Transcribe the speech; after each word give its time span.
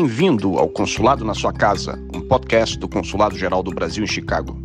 Bem-vindo 0.00 0.56
ao 0.56 0.66
Consulado 0.66 1.26
na 1.26 1.34
Sua 1.34 1.52
Casa, 1.52 2.02
um 2.14 2.22
podcast 2.22 2.78
do 2.78 2.88
Consulado 2.88 3.36
Geral 3.36 3.62
do 3.62 3.70
Brasil 3.70 4.02
em 4.02 4.06
Chicago. 4.06 4.58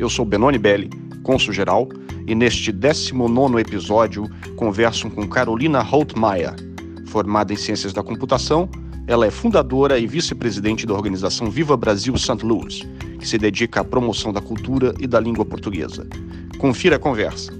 Eu 0.00 0.10
sou 0.10 0.24
Benoni 0.24 0.58
Belli, 0.58 0.90
cônsul 1.22 1.54
geral, 1.54 1.88
e 2.26 2.34
neste 2.34 2.72
19 2.72 3.60
episódio 3.60 4.28
converso 4.56 5.08
com 5.08 5.28
Carolina 5.28 5.80
Holtmeier. 5.80 6.56
Formada 7.06 7.52
em 7.52 7.56
Ciências 7.56 7.92
da 7.92 8.02
Computação, 8.02 8.68
ela 9.06 9.24
é 9.24 9.30
fundadora 9.30 9.96
e 9.96 10.08
vice-presidente 10.08 10.84
da 10.84 10.92
organização 10.92 11.48
Viva 11.48 11.76
Brasil 11.76 12.18
St. 12.18 12.44
Louis, 12.44 12.84
que 13.20 13.28
se 13.28 13.38
dedica 13.38 13.82
à 13.82 13.84
promoção 13.84 14.32
da 14.32 14.40
cultura 14.40 14.92
e 14.98 15.06
da 15.06 15.20
língua 15.20 15.44
portuguesa. 15.44 16.04
Confira 16.58 16.96
a 16.96 16.98
conversa. 16.98 17.52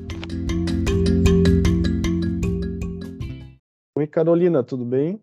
Oi, 3.97 4.07
Carolina, 4.08 4.64
tudo 4.64 4.85
bem? 4.85 5.22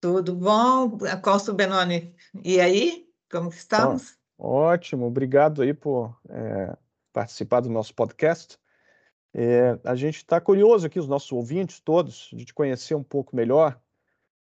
Tudo 0.00 0.34
bom, 0.34 0.96
Costa 1.22 1.52
Benoni? 1.52 2.14
E 2.42 2.58
aí, 2.58 3.06
como 3.30 3.50
estamos? 3.50 4.16
ótimo, 4.38 5.04
obrigado 5.04 5.60
aí 5.60 5.74
por 5.74 6.18
é, 6.30 6.74
participar 7.12 7.60
do 7.60 7.68
nosso 7.68 7.94
podcast. 7.94 8.58
É, 9.34 9.78
a 9.84 9.94
gente 9.94 10.16
está 10.16 10.40
curioso 10.40 10.86
aqui, 10.86 10.98
os 10.98 11.06
nossos 11.06 11.30
ouvintes 11.30 11.80
todos, 11.80 12.30
de 12.32 12.46
te 12.46 12.54
conhecer 12.54 12.94
um 12.94 13.02
pouco 13.02 13.36
melhor. 13.36 13.78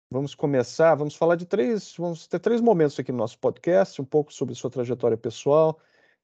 Vamos 0.09 0.33
começar, 0.33 0.95
vamos 0.95 1.15
falar 1.15 1.35
de 1.35 1.45
três, 1.45 1.93
vamos 1.95 2.25
ter 2.25 2.39
três 2.39 2.59
momentos 2.59 2.99
aqui 2.99 3.11
no 3.11 3.19
nosso 3.19 3.37
podcast, 3.37 4.01
um 4.01 4.05
pouco 4.05 4.33
sobre 4.33 4.55
sua 4.55 4.71
trajetória 4.71 5.15
pessoal, 5.15 5.79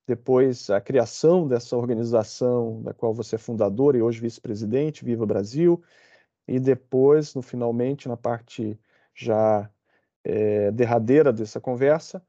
depois 0.08 0.68
a 0.72 0.82
criação 0.82 1.48
dessa 1.48 1.78
organização 1.78 2.82
da 2.82 2.92
qual 2.92 3.14
você 3.14 3.36
é 3.36 3.38
fundador 3.38 3.96
e 3.96 4.02
hoje 4.02 4.20
vice-presidente, 4.20 5.06
Viva 5.06 5.28
Brasil, 5.28 5.80
e 6.48 6.60
depois, 6.60 7.36
no 7.36 7.44
finalmente, 7.44 8.08
na 8.08 8.18
parte 8.18 8.80
já 9.14 9.70
é, 10.24 10.72
derradeira 10.72 11.32
dessa 11.32 11.60
conversa, 11.60 12.22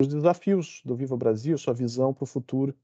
os 0.00 0.08
desafios 0.08 0.82
do 0.84 0.94
Viva 0.94 1.16
Brasil, 1.16 1.56
sua 1.56 1.74
visão 1.74 2.12
para 2.12 2.24
o 2.24 2.26
futuro, 2.26 2.74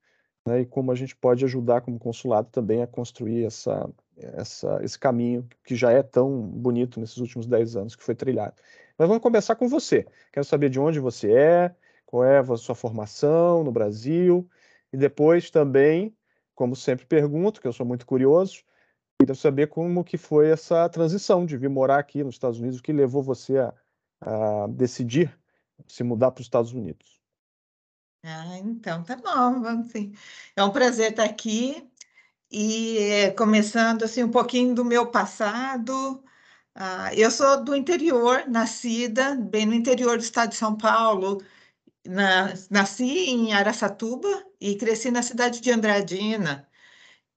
né, 0.46 0.62
e 0.62 0.66
como 0.66 0.90
a 0.90 0.94
gente 0.94 1.14
pode 1.14 1.44
ajudar 1.44 1.82
como 1.82 1.98
consulado 1.98 2.48
também 2.50 2.82
a 2.82 2.86
construir 2.86 3.44
essa, 3.44 3.88
essa, 4.16 4.80
esse 4.82 4.98
caminho 4.98 5.46
que 5.64 5.76
já 5.76 5.92
é 5.92 6.02
tão 6.02 6.40
bonito 6.40 6.98
nesses 6.98 7.18
últimos 7.18 7.46
dez 7.46 7.76
anos 7.76 7.94
que 7.94 8.02
foi 8.02 8.14
trilhado. 8.14 8.54
Mas 8.98 9.08
vamos 9.08 9.22
começar 9.22 9.54
com 9.54 9.68
você. 9.68 10.06
Quero 10.32 10.44
saber 10.44 10.68
de 10.70 10.80
onde 10.80 10.98
você 10.98 11.32
é, 11.32 11.74
qual 12.06 12.24
é 12.24 12.38
a 12.38 12.56
sua 12.56 12.74
formação 12.74 13.62
no 13.62 13.70
Brasil, 13.70 14.48
e 14.92 14.96
depois 14.96 15.50
também, 15.50 16.14
como 16.54 16.76
sempre 16.76 17.06
pergunto, 17.06 17.60
que 17.60 17.66
eu 17.66 17.72
sou 17.72 17.86
muito 17.86 18.04
curioso, 18.04 18.62
Queria 19.22 19.34
saber 19.36 19.68
como 19.68 20.02
que 20.02 20.18
foi 20.18 20.50
essa 20.50 20.88
transição 20.88 21.46
de 21.46 21.56
vir 21.56 21.70
morar 21.70 21.98
aqui 21.98 22.24
nos 22.24 22.34
Estados 22.34 22.58
Unidos, 22.58 22.80
o 22.80 22.82
que 22.82 22.92
levou 22.92 23.22
você 23.22 23.56
a, 23.56 23.72
a 24.20 24.66
decidir 24.66 25.32
se 25.86 26.02
mudar 26.02 26.32
para 26.32 26.40
os 26.40 26.46
Estados 26.46 26.72
Unidos. 26.72 27.20
Ah, 28.24 28.58
então 28.58 29.04
tá 29.04 29.14
bom, 29.14 29.60
vamos 29.62 29.92
sim. 29.92 30.12
É 30.56 30.64
um 30.64 30.70
prazer 30.70 31.12
estar 31.12 31.24
aqui 31.24 31.88
e 32.50 33.32
começando 33.38 34.02
assim 34.02 34.24
um 34.24 34.30
pouquinho 34.30 34.74
do 34.74 34.84
meu 34.84 35.06
passado. 35.06 36.24
Ah, 36.74 37.14
eu 37.14 37.30
sou 37.30 37.62
do 37.64 37.76
interior, 37.76 38.48
nascida 38.48 39.36
bem 39.36 39.66
no 39.66 39.74
interior 39.74 40.16
do 40.18 40.24
estado 40.24 40.50
de 40.50 40.56
São 40.56 40.76
Paulo. 40.76 41.40
Na, 42.04 42.52
nasci 42.68 43.30
em 43.30 43.52
Araçatuba 43.52 44.44
e 44.60 44.74
cresci 44.74 45.12
na 45.12 45.22
cidade 45.22 45.60
de 45.60 45.70
Andradina 45.70 46.68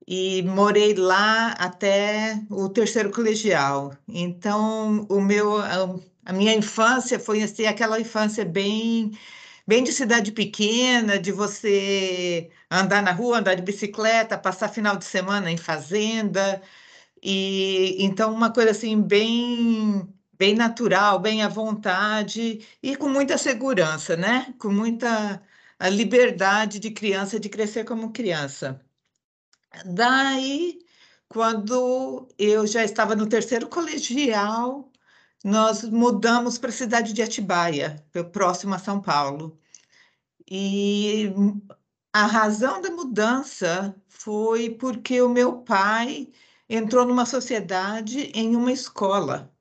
e 0.08 0.44
morei 0.44 0.94
lá 0.96 1.52
até 1.54 2.40
o 2.50 2.70
terceiro 2.70 3.12
colegial. 3.12 3.94
Então, 4.08 5.06
o 5.10 5.20
meu, 5.22 5.58
a 6.26 6.34
minha 6.34 6.54
infância 6.54 7.20
foi 7.20 7.42
assim, 7.44 7.66
aquela 7.66 8.00
infância 8.00 8.46
bem, 8.46 9.12
bem 9.68 9.84
de 9.84 9.92
cidade 9.94 10.32
pequena, 10.32 11.20
de 11.20 11.32
você 11.32 12.52
andar 12.72 13.02
na 13.04 13.12
rua, 13.12 13.40
andar 13.40 13.56
de 13.56 13.62
bicicleta, 13.64 14.38
passar 14.38 14.70
final 14.70 14.98
de 14.98 15.06
semana 15.06 15.52
em 15.52 15.58
fazenda. 15.58 16.62
E 17.22 17.98
então 18.04 18.34
uma 18.34 18.52
coisa 18.54 18.72
assim 18.72 19.02
bem 19.02 20.08
bem 20.38 20.54
natural, 20.56 21.20
bem 21.20 21.44
à 21.44 21.48
vontade 21.48 22.66
e 22.84 22.96
com 22.98 23.08
muita 23.10 23.38
segurança, 23.38 24.16
né? 24.18 24.54
Com 24.60 24.70
muita 24.72 25.42
liberdade 25.92 26.80
de 26.80 26.92
criança 26.92 27.40
de 27.40 27.50
crescer 27.50 27.86
como 27.86 28.12
criança. 28.12 28.82
Daí, 29.84 30.80
quando 31.28 32.28
eu 32.38 32.66
já 32.68 32.84
estava 32.84 33.16
no 33.16 33.28
terceiro 33.28 33.68
colegial, 33.68 34.92
nós 35.44 35.84
mudamos 35.84 36.58
para 36.58 36.70
a 36.70 36.74
cidade 36.74 37.14
de 37.14 37.22
Atibaia, 37.22 38.04
próximo 38.32 38.74
a 38.76 38.80
São 38.80 39.02
Paulo. 39.02 39.60
E 40.50 41.34
a 42.14 42.26
razão 42.26 42.82
da 42.82 42.92
mudança 42.92 43.96
foi 44.08 44.70
porque 44.70 45.22
o 45.22 45.30
meu 45.30 45.62
pai 45.64 46.32
entrou 46.70 47.06
numa 47.06 47.26
sociedade 47.26 48.32
em 48.34 48.56
uma 48.56 48.72
escola, 48.72 49.54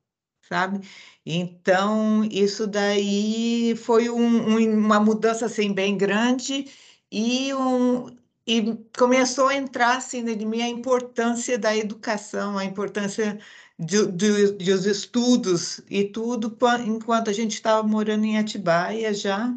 sabe? 0.43 0.87
Então, 1.27 2.25
isso 2.31 2.67
daí 2.67 3.75
foi 3.77 4.09
um, 4.11 4.57
um, 4.57 4.79
uma 4.79 5.01
mudança 5.01 5.47
assim 5.47 5.73
bem 5.73 5.97
grande 5.97 6.71
e 7.11 7.53
um, 7.55 8.17
e 8.47 8.77
começou 8.99 9.49
a 9.49 9.55
entrar 9.55 9.97
assim 9.97 10.19
em 10.29 10.47
mim 10.47 10.63
a 10.63 10.69
importância 10.69 11.59
da 11.59 11.77
educação, 11.77 12.59
a 12.59 12.65
importância 12.65 13.39
de, 13.79 14.07
dos 14.07 14.87
estudos 14.87 15.81
e 15.91 16.05
tudo, 16.05 16.57
enquanto 16.87 17.31
a 17.31 17.33
gente 17.33 17.55
estava 17.55 17.87
morando 17.87 18.25
em 18.25 18.39
Atibaia 18.39 19.13
já 19.15 19.55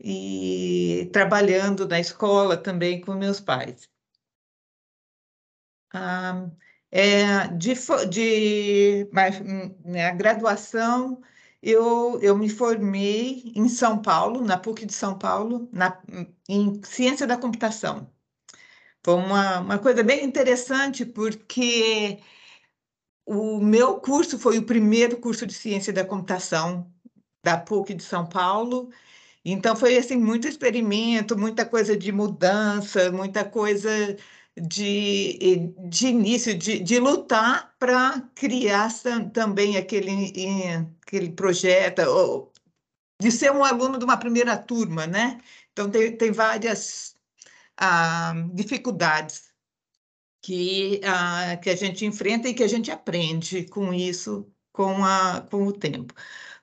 e 0.00 1.08
trabalhando 1.12 1.86
na 1.88 2.00
escola 2.00 2.56
também 2.56 3.00
com 3.00 3.14
meus 3.14 3.40
pais. 3.40 3.88
Ah, 5.94 6.50
é, 6.90 7.48
de, 7.48 7.74
de 8.08 9.08
né, 9.84 10.06
a 10.08 10.14
graduação, 10.14 11.22
eu, 11.62 12.20
eu 12.20 12.36
me 12.36 12.48
formei 12.50 13.52
em 13.54 13.68
São 13.68 14.02
Paulo, 14.02 14.42
na 14.44 14.58
PUC 14.58 14.86
de 14.86 14.94
São 14.94 15.18
Paulo, 15.18 15.68
na, 15.72 16.02
em 16.48 16.82
Ciência 16.84 17.26
da 17.26 17.36
Computação. 17.36 18.10
Foi 19.04 19.14
uma, 19.14 19.60
uma 19.60 19.78
coisa 19.78 20.02
bem 20.02 20.24
interessante, 20.24 21.04
porque 21.06 22.20
o 23.26 23.60
meu 23.60 24.00
curso 24.00 24.38
foi 24.38 24.58
o 24.58 24.66
primeiro 24.66 25.18
curso 25.18 25.46
de 25.46 25.54
Ciência 25.54 25.92
da 25.92 26.04
Computação 26.04 26.92
da 27.44 27.58
PUC 27.58 27.94
de 27.94 28.02
São 28.04 28.28
Paulo, 28.28 28.90
então 29.44 29.74
foi 29.76 29.96
assim 29.98 30.16
muito 30.16 30.46
experimento, 30.48 31.36
muita 31.38 31.66
coisa 31.66 31.96
de 31.96 32.12
mudança, 32.12 33.10
muita 33.12 33.44
coisa 33.44 33.90
de, 34.60 35.72
de 35.88 36.06
início, 36.08 36.56
de, 36.56 36.80
de 36.80 36.98
lutar 36.98 37.74
para 37.78 38.20
criar 38.34 38.90
também 39.32 39.76
aquele, 39.76 40.34
aquele 41.02 41.30
projeto, 41.32 42.52
de 43.20 43.30
ser 43.30 43.52
um 43.52 43.64
aluno 43.64 43.98
de 43.98 44.04
uma 44.04 44.16
primeira 44.16 44.56
turma, 44.56 45.06
né? 45.06 45.40
Então, 45.72 45.90
tem, 45.90 46.16
tem 46.16 46.32
várias 46.32 47.16
ah, 47.76 48.34
dificuldades 48.54 49.52
que, 50.42 51.00
ah, 51.04 51.56
que 51.62 51.70
a 51.70 51.76
gente 51.76 52.04
enfrenta 52.04 52.48
e 52.48 52.54
que 52.54 52.62
a 52.64 52.68
gente 52.68 52.90
aprende 52.90 53.64
com 53.66 53.94
isso, 53.94 54.52
com, 54.72 55.04
a, 55.04 55.42
com 55.50 55.66
o 55.66 55.72
tempo. 55.72 56.14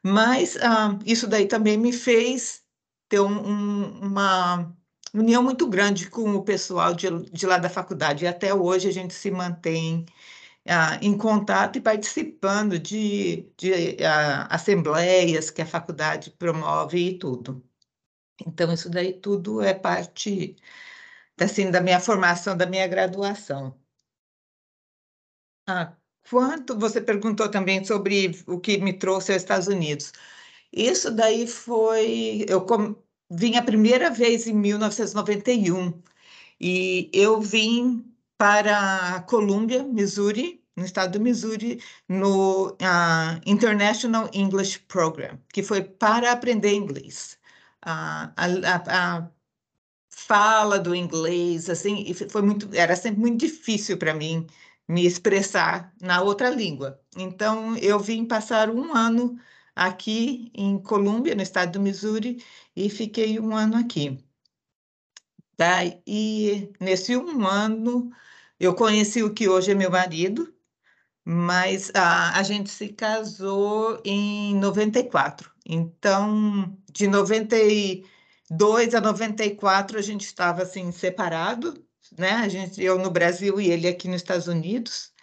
Mas 0.03 0.57
ah, 0.57 0.97
isso 1.05 1.27
daí 1.27 1.47
também 1.47 1.77
me 1.77 1.93
fez 1.93 2.63
ter 3.09 3.19
um, 3.21 3.27
um, 3.27 3.99
uma 4.01 4.75
união 5.13 5.43
muito 5.43 5.67
grande 5.67 6.09
com 6.09 6.35
o 6.35 6.43
pessoal 6.43 6.93
de, 6.93 7.07
de 7.31 7.45
lá 7.45 7.57
da 7.57 7.69
faculdade. 7.69 8.25
E 8.25 8.27
até 8.27 8.53
hoje 8.53 8.87
a 8.87 8.91
gente 8.91 9.13
se 9.13 9.31
mantém 9.31 10.05
ah, 10.67 10.99
em 11.01 11.17
contato 11.17 11.77
e 11.77 11.81
participando 11.81 12.79
de, 12.79 13.51
de 13.57 14.03
ah, 14.03 14.47
assembleias 14.53 15.49
que 15.49 15.61
a 15.61 15.65
faculdade 15.65 16.31
promove 16.31 17.09
e 17.09 17.19
tudo. 17.19 17.63
Então, 18.45 18.73
isso 18.73 18.89
daí 18.89 19.13
tudo 19.13 19.61
é 19.61 19.73
parte 19.73 20.55
assim, 21.39 21.71
da 21.71 21.81
minha 21.81 21.99
formação, 21.99 22.55
da 22.57 22.65
minha 22.65 22.87
graduação. 22.87 23.77
Ah, 25.67 25.95
quanto 26.29 26.77
você 26.77 27.01
perguntou 27.01 27.49
também 27.49 27.83
sobre 27.85 28.31
o 28.47 28.59
que 28.59 28.77
me 28.77 28.93
trouxe 28.93 29.31
aos 29.31 29.41
Estados 29.41 29.67
Unidos. 29.67 30.11
Isso 30.71 31.11
daí 31.11 31.47
foi. 31.47 32.45
Eu 32.47 32.65
vim 33.29 33.55
a 33.55 33.63
primeira 33.63 34.09
vez 34.09 34.47
em 34.47 34.53
1991 34.53 36.01
e 36.59 37.09
eu 37.13 37.39
vim 37.41 38.05
para 38.37 39.21
Columbia, 39.27 39.83
Missouri, 39.83 40.63
no 40.75 40.85
estado 40.85 41.19
do 41.19 41.23
Missouri, 41.23 41.81
no 42.07 42.69
uh, 42.69 43.41
International 43.45 44.29
English 44.33 44.79
Program, 44.87 45.39
que 45.53 45.61
foi 45.61 45.83
para 45.83 46.31
aprender 46.31 46.73
inglês. 46.73 47.37
Uh, 47.85 48.31
a, 48.35 48.45
a, 48.65 49.17
a, 49.17 49.31
fala 50.09 50.79
do 50.79 50.95
inglês, 50.95 51.69
assim, 51.69 52.13
foi 52.13 52.41
muito, 52.41 52.69
era 52.73 52.95
sempre 52.95 53.19
muito 53.19 53.39
difícil 53.39 53.97
para 53.97 54.13
mim 54.13 54.47
me 54.87 55.05
expressar 55.05 55.93
na 56.01 56.21
outra 56.21 56.49
língua. 56.49 56.99
Então, 57.17 57.77
eu 57.77 57.99
vim 57.99 58.25
passar 58.25 58.69
um 58.69 58.93
ano 58.95 59.39
aqui 59.75 60.51
em 60.55 60.77
Colômbia, 60.81 61.35
no 61.35 61.41
estado 61.41 61.73
do 61.73 61.79
Missouri, 61.79 62.43
e 62.75 62.89
fiquei 62.89 63.39
um 63.39 63.55
ano 63.55 63.77
aqui. 63.77 64.23
Tá? 65.57 65.79
E 66.07 66.71
nesse 66.79 67.17
um 67.17 67.45
ano 67.45 68.09
eu 68.59 68.75
conheci 68.75 69.23
o 69.23 69.33
que 69.33 69.47
hoje 69.49 69.71
é 69.71 69.75
meu 69.75 69.91
marido, 69.91 70.53
mas 71.25 71.91
a, 71.93 72.37
a 72.37 72.43
gente 72.43 72.69
se 72.69 72.89
casou 72.89 74.01
em 74.05 74.55
94. 74.55 75.51
Então, 75.65 76.77
de 76.91 77.07
92 77.07 78.95
a 78.95 79.01
94 79.01 79.99
a 79.99 80.01
gente 80.01 80.25
estava 80.25 80.63
assim 80.63 80.91
separado, 80.91 81.85
né? 82.17 82.31
A 82.31 82.49
gente, 82.49 82.81
eu 82.83 82.97
no 82.97 83.11
Brasil 83.11 83.59
e 83.61 83.69
ele 83.69 83.87
aqui 83.87 84.07
nos 84.07 84.17
Estados 84.21 84.47
Unidos 84.47 85.13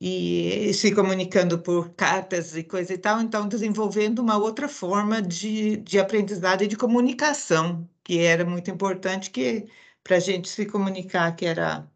e 0.00 0.72
se 0.74 0.94
comunicando 0.94 1.58
por 1.58 1.90
cartas 1.94 2.56
e 2.56 2.64
coisa 2.64 2.92
e 2.94 2.98
tal, 2.98 3.20
então 3.20 3.48
desenvolvendo 3.48 4.20
uma 4.20 4.36
outra 4.36 4.68
forma 4.68 5.22
de, 5.22 5.76
de 5.78 5.98
aprendizado 5.98 6.62
e 6.62 6.66
de 6.68 6.76
comunicação, 6.76 7.88
que 8.04 8.18
era 8.20 8.44
muito 8.44 8.70
importante 8.70 9.30
que 9.30 9.68
para 10.04 10.16
a 10.16 10.20
gente 10.20 10.48
se 10.48 10.66
comunicar, 10.66 11.34
que 11.34 11.46
era 11.46 11.90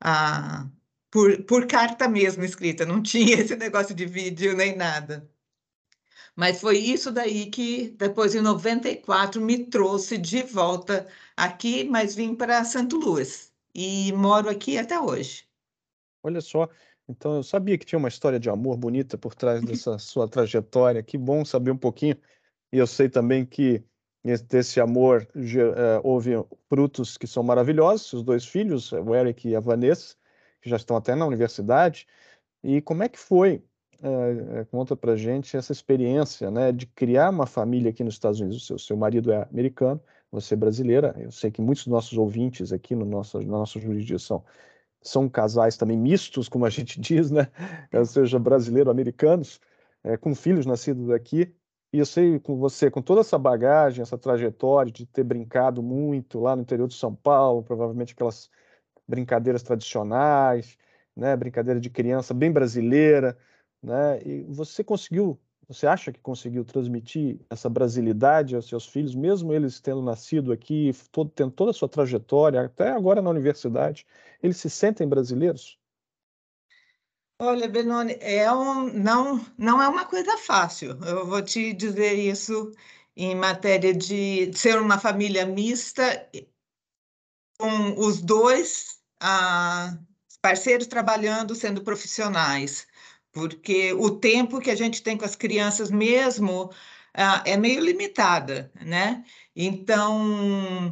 a, 0.00 0.68
por, 1.10 1.42
por 1.44 1.66
carta 1.66 2.08
mesmo 2.08 2.44
escrita, 2.44 2.84
não 2.86 3.02
tinha 3.02 3.36
esse 3.40 3.56
negócio 3.56 3.94
de 3.94 4.06
vídeo 4.06 4.56
nem 4.56 4.76
nada. 4.76 5.28
Mas 6.34 6.60
foi 6.60 6.78
isso 6.78 7.10
daí 7.10 7.46
que 7.50 7.90
depois 7.96 8.34
em 8.34 8.42
94 8.42 9.40
me 9.40 9.64
trouxe 9.66 10.18
de 10.18 10.42
volta 10.42 11.08
aqui, 11.36 11.84
mas 11.84 12.14
vim 12.14 12.34
para 12.34 12.64
Santo 12.64 12.96
Luís 12.98 13.52
e 13.74 14.12
moro 14.12 14.50
aqui 14.50 14.76
até 14.76 15.00
hoje. 15.00 15.46
Olha 16.22 16.40
só, 16.40 16.68
então, 17.08 17.36
eu 17.36 17.42
sabia 17.42 17.78
que 17.78 17.86
tinha 17.86 17.98
uma 17.98 18.08
história 18.08 18.38
de 18.38 18.50
amor 18.50 18.76
bonita 18.76 19.16
por 19.16 19.34
trás 19.34 19.62
dessa 19.64 19.98
sua 19.98 20.28
trajetória. 20.28 21.02
Que 21.02 21.16
bom 21.16 21.44
saber 21.44 21.70
um 21.70 21.76
pouquinho. 21.76 22.16
E 22.72 22.78
eu 22.78 22.86
sei 22.86 23.08
também 23.08 23.46
que 23.46 23.84
desse 24.48 24.80
amor 24.80 25.26
uh, 25.36 26.00
houve 26.02 26.32
frutos 26.68 27.16
que 27.16 27.26
são 27.26 27.44
maravilhosos. 27.44 28.12
Os 28.12 28.22
dois 28.24 28.44
filhos, 28.44 28.90
o 28.92 29.14
Eric 29.14 29.48
e 29.48 29.54
a 29.54 29.60
Vanessa, 29.60 30.16
que 30.60 30.68
já 30.68 30.76
estão 30.76 30.96
até 30.96 31.14
na 31.14 31.24
universidade. 31.24 32.08
E 32.62 32.80
como 32.82 33.04
é 33.04 33.08
que 33.08 33.18
foi? 33.18 33.62
Uh, 34.00 34.66
conta 34.70 34.96
para 34.96 35.16
gente 35.16 35.56
essa 35.56 35.72
experiência, 35.72 36.50
né, 36.50 36.70
de 36.70 36.86
criar 36.86 37.30
uma 37.30 37.46
família 37.46 37.90
aqui 37.90 38.02
nos 38.02 38.14
Estados 38.14 38.40
Unidos. 38.40 38.64
O 38.64 38.66
seu, 38.66 38.78
seu 38.78 38.96
marido 38.96 39.32
é 39.32 39.42
americano, 39.44 40.02
você 40.30 40.54
é 40.54 40.56
brasileira. 40.56 41.14
Eu 41.18 41.30
sei 41.30 41.52
que 41.52 41.62
muitos 41.62 41.84
dos 41.84 41.92
nossos 41.92 42.18
ouvintes 42.18 42.72
aqui 42.72 42.96
no 42.96 43.04
nosso, 43.04 43.38
na 43.38 43.58
nossa 43.58 43.78
jurisdição 43.78 44.44
são 45.08 45.28
casais 45.28 45.76
também 45.76 45.96
mistos, 45.96 46.48
como 46.48 46.66
a 46.66 46.70
gente 46.70 46.98
diz, 47.00 47.30
né? 47.30 47.48
Ou 47.92 48.04
seja, 48.04 48.38
brasileiro-americanos, 48.38 49.60
é, 50.04 50.16
com 50.16 50.34
filhos 50.34 50.66
nascidos 50.66 51.10
aqui. 51.10 51.54
E 51.92 51.98
eu 51.98 52.06
sei 52.06 52.38
com 52.38 52.56
você, 52.56 52.90
com 52.90 53.00
toda 53.00 53.20
essa 53.20 53.38
bagagem, 53.38 54.02
essa 54.02 54.18
trajetória 54.18 54.92
de 54.92 55.06
ter 55.06 55.24
brincado 55.24 55.82
muito 55.82 56.40
lá 56.40 56.54
no 56.56 56.62
interior 56.62 56.88
de 56.88 56.94
São 56.94 57.14
Paulo, 57.14 57.62
provavelmente 57.62 58.12
aquelas 58.12 58.50
brincadeiras 59.08 59.62
tradicionais, 59.62 60.76
né? 61.16 61.36
Brincadeira 61.36 61.80
de 61.80 61.88
criança 61.90 62.34
bem 62.34 62.52
brasileira, 62.52 63.38
né? 63.82 64.20
E 64.24 64.42
você 64.42 64.84
conseguiu 64.84 65.40
você 65.68 65.86
acha 65.86 66.12
que 66.12 66.20
conseguiu 66.20 66.64
transmitir 66.64 67.40
essa 67.50 67.68
brasilidade 67.68 68.54
aos 68.54 68.68
seus 68.68 68.86
filhos, 68.86 69.14
mesmo 69.14 69.52
eles 69.52 69.80
tendo 69.80 70.00
nascido 70.00 70.52
aqui, 70.52 70.92
todo, 71.10 71.30
tendo 71.30 71.50
toda 71.50 71.72
a 71.72 71.74
sua 71.74 71.88
trajetória, 71.88 72.62
até 72.62 72.90
agora 72.90 73.20
na 73.20 73.30
universidade, 73.30 74.06
eles 74.42 74.56
se 74.58 74.70
sentem 74.70 75.08
brasileiros? 75.08 75.78
Olha, 77.40 77.68
Benoni, 77.68 78.16
é 78.20 78.50
um, 78.50 78.92
não, 78.92 79.44
não 79.58 79.82
é 79.82 79.88
uma 79.88 80.06
coisa 80.06 80.38
fácil. 80.38 80.98
Eu 81.04 81.26
vou 81.26 81.42
te 81.42 81.72
dizer 81.72 82.14
isso 82.14 82.72
em 83.16 83.34
matéria 83.34 83.92
de 83.92 84.52
ser 84.56 84.78
uma 84.80 84.98
família 84.98 85.44
mista, 85.44 86.30
com 87.58 87.98
os 87.98 88.22
dois 88.22 89.00
ah, 89.20 89.98
parceiros 90.40 90.86
trabalhando, 90.86 91.54
sendo 91.54 91.82
profissionais 91.82 92.86
porque 93.36 93.92
o 93.92 94.12
tempo 94.12 94.62
que 94.62 94.70
a 94.70 94.74
gente 94.74 95.02
tem 95.02 95.14
com 95.14 95.26
as 95.26 95.36
crianças 95.36 95.90
mesmo 95.90 96.70
uh, 96.70 97.42
é 97.44 97.54
meio 97.54 97.84
limitada, 97.84 98.72
né? 98.80 99.26
Então, 99.54 100.88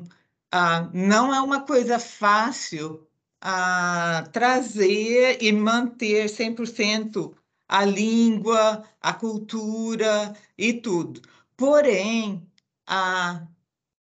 uh, 0.55 0.91
não 0.93 1.35
é 1.35 1.41
uma 1.41 1.63
coisa 1.63 1.99
fácil 1.99 3.09
uh, 3.43 4.29
trazer 4.31 5.43
e 5.43 5.51
manter 5.53 6.27
100% 6.27 7.35
a 7.67 7.83
língua, 7.83 8.85
a 9.01 9.15
cultura 9.15 10.37
e 10.59 10.75
tudo. 10.75 11.23
Porém, 11.57 12.47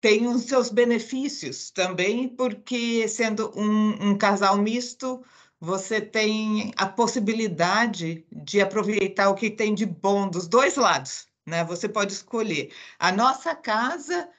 tem 0.01 0.27
os 0.27 0.41
seus 0.41 0.69
benefícios 0.69 1.71
também, 1.71 2.27
porque 2.27 3.07
sendo 3.07 3.57
um, 3.57 4.09
um 4.09 4.17
casal 4.17 4.57
misto, 4.57 5.23
você 5.59 6.01
tem 6.01 6.73
a 6.75 6.85
possibilidade 6.85 8.25
de 8.31 8.61
aproveitar 8.61 9.29
o 9.29 9.35
que 9.35 9.49
tem 9.49 9.73
de 9.73 9.85
bom 9.85 10.29
dos 10.29 10.47
dois 10.47 10.75
lados, 10.75 11.27
né? 11.45 11.63
Você 11.63 11.87
pode 11.87 12.13
escolher. 12.13 12.71
A 12.99 13.11
nossa 13.11 13.55
casa, 13.55 14.29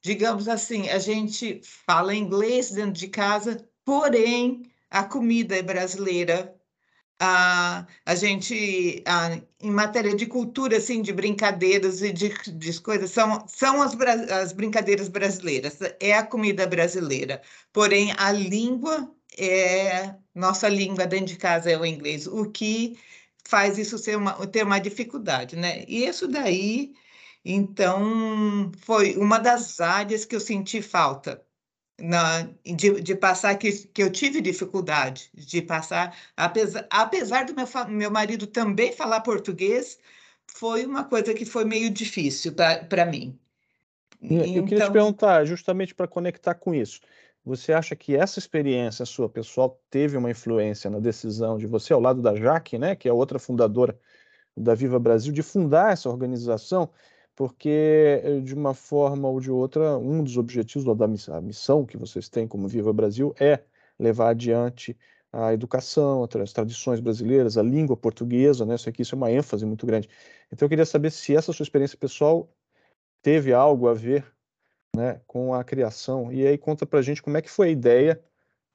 digamos 0.00 0.48
assim, 0.48 0.88
a 0.90 0.98
gente 0.98 1.60
fala 1.86 2.14
inglês 2.14 2.70
dentro 2.70 2.92
de 2.92 3.08
casa, 3.08 3.68
porém 3.84 4.62
a 4.90 5.04
comida 5.04 5.56
é 5.56 5.62
brasileira. 5.62 6.54
A, 7.24 7.86
a 8.04 8.14
gente, 8.16 9.02
a, 9.06 9.40
em 9.60 9.70
matéria 9.70 10.14
de 10.14 10.26
cultura, 10.26 10.78
assim, 10.78 11.02
de 11.02 11.12
brincadeiras 11.12 12.02
e 12.02 12.12
de, 12.12 12.30
de 12.30 12.80
coisas, 12.80 13.10
são, 13.12 13.46
são 13.46 13.80
as, 13.80 13.94
as 14.30 14.52
brincadeiras 14.52 15.08
brasileiras, 15.08 15.78
é 16.00 16.14
a 16.14 16.26
comida 16.26 16.66
brasileira. 16.66 17.40
Porém, 17.72 18.12
a 18.18 18.32
língua 18.32 19.08
é 19.38 20.14
nossa 20.34 20.68
língua 20.68 21.06
dentro 21.06 21.26
de 21.26 21.36
casa 21.36 21.70
é 21.70 21.78
o 21.78 21.86
inglês, 21.86 22.26
o 22.26 22.50
que 22.50 22.98
faz 23.44 23.78
isso 23.78 23.98
ser 23.98 24.16
uma, 24.16 24.46
ter 24.46 24.64
uma 24.64 24.78
dificuldade, 24.78 25.56
né? 25.56 25.84
E 25.88 26.04
isso 26.04 26.28
daí, 26.28 26.94
então, 27.44 28.70
foi 28.78 29.16
uma 29.16 29.38
das 29.38 29.80
áreas 29.80 30.24
que 30.24 30.36
eu 30.36 30.40
senti 30.40 30.80
falta. 30.82 31.42
Na, 32.00 32.48
de, 32.64 33.00
de 33.00 33.14
passar 33.14 33.54
que, 33.56 33.70
que 33.70 34.02
eu 34.02 34.10
tive 34.10 34.40
dificuldade 34.40 35.30
de 35.34 35.62
passar, 35.62 36.16
apesar, 36.36 36.86
apesar 36.90 37.44
do 37.44 37.54
meu, 37.54 37.66
meu 37.88 38.10
marido 38.10 38.46
também 38.46 38.92
falar 38.92 39.20
português, 39.20 39.98
foi 40.46 40.84
uma 40.84 41.04
coisa 41.04 41.32
que 41.34 41.44
foi 41.44 41.64
meio 41.64 41.90
difícil 41.90 42.54
para 42.88 43.06
mim. 43.06 43.38
Eu 44.20 44.38
então... 44.38 44.44
queria 44.44 44.62
te 44.62 44.74
então 44.74 44.92
perguntar, 44.92 45.44
justamente 45.44 45.94
para 45.94 46.08
conectar 46.08 46.54
com 46.54 46.74
isso. 46.74 47.00
Você 47.44 47.72
acha 47.72 47.96
que 47.96 48.14
essa 48.14 48.38
experiência 48.38 49.04
sua 49.04 49.28
pessoal 49.28 49.80
teve 49.90 50.16
uma 50.16 50.30
influência 50.30 50.88
na 50.88 51.00
decisão 51.00 51.58
de 51.58 51.66
você, 51.66 51.92
ao 51.92 52.00
lado 52.00 52.22
da 52.22 52.36
Jaque, 52.36 52.78
né, 52.78 52.94
que 52.94 53.08
é 53.08 53.12
outra 53.12 53.38
fundadora 53.38 53.98
da 54.56 54.74
Viva 54.74 54.98
Brasil, 54.98 55.32
de 55.32 55.42
fundar 55.42 55.92
essa 55.92 56.08
organização? 56.10 56.90
Porque, 57.36 58.20
eh, 58.24 58.40
de 58.40 58.54
uma 58.54 58.74
forma 58.74 59.28
ou 59.28 59.40
de 59.40 59.50
outra, 59.50 59.98
um 59.98 60.22
dos 60.24 60.36
objetivos 60.38 60.84
da 60.96 61.08
missão 61.42 61.86
que 61.86 61.96
vocês 61.96 62.28
têm 62.28 62.46
como 62.48 62.68
Viva 62.68 62.92
Brasil 62.92 63.34
é 63.40 63.64
levar 63.98 64.30
adiante 64.30 64.96
a 65.32 65.52
educação, 65.54 66.24
as 66.42 66.52
tradições 66.52 67.00
brasileiras, 67.00 67.58
a 67.58 67.62
língua 67.62 67.96
portuguesa, 67.96 68.66
né? 68.66 68.74
Isso 68.76 68.88
aqui 68.88 69.02
isso 69.02 69.14
é 69.14 69.18
uma 69.18 69.32
ênfase 69.32 69.64
muito 69.66 69.86
grande. 69.86 70.08
Então, 70.52 70.66
eu 70.66 70.70
queria 70.70 70.86
saber 70.86 71.10
se 71.10 71.34
essa 71.34 71.52
sua 71.52 71.64
experiência 71.64 71.98
pessoal 71.98 72.48
teve 73.22 73.52
algo 73.52 73.88
a 73.88 73.94
ver 73.94 74.26
né, 74.94 75.20
com 75.26 75.54
a 75.54 75.64
criação. 75.64 76.32
E 76.32 76.46
aí 76.46 76.58
conta 76.58 76.86
para 76.86 76.98
a 76.98 77.02
gente 77.02 77.22
como 77.22 77.36
é 77.36 77.42
que 77.42 77.50
foi 77.50 77.68
a 77.68 77.70
ideia 77.70 78.22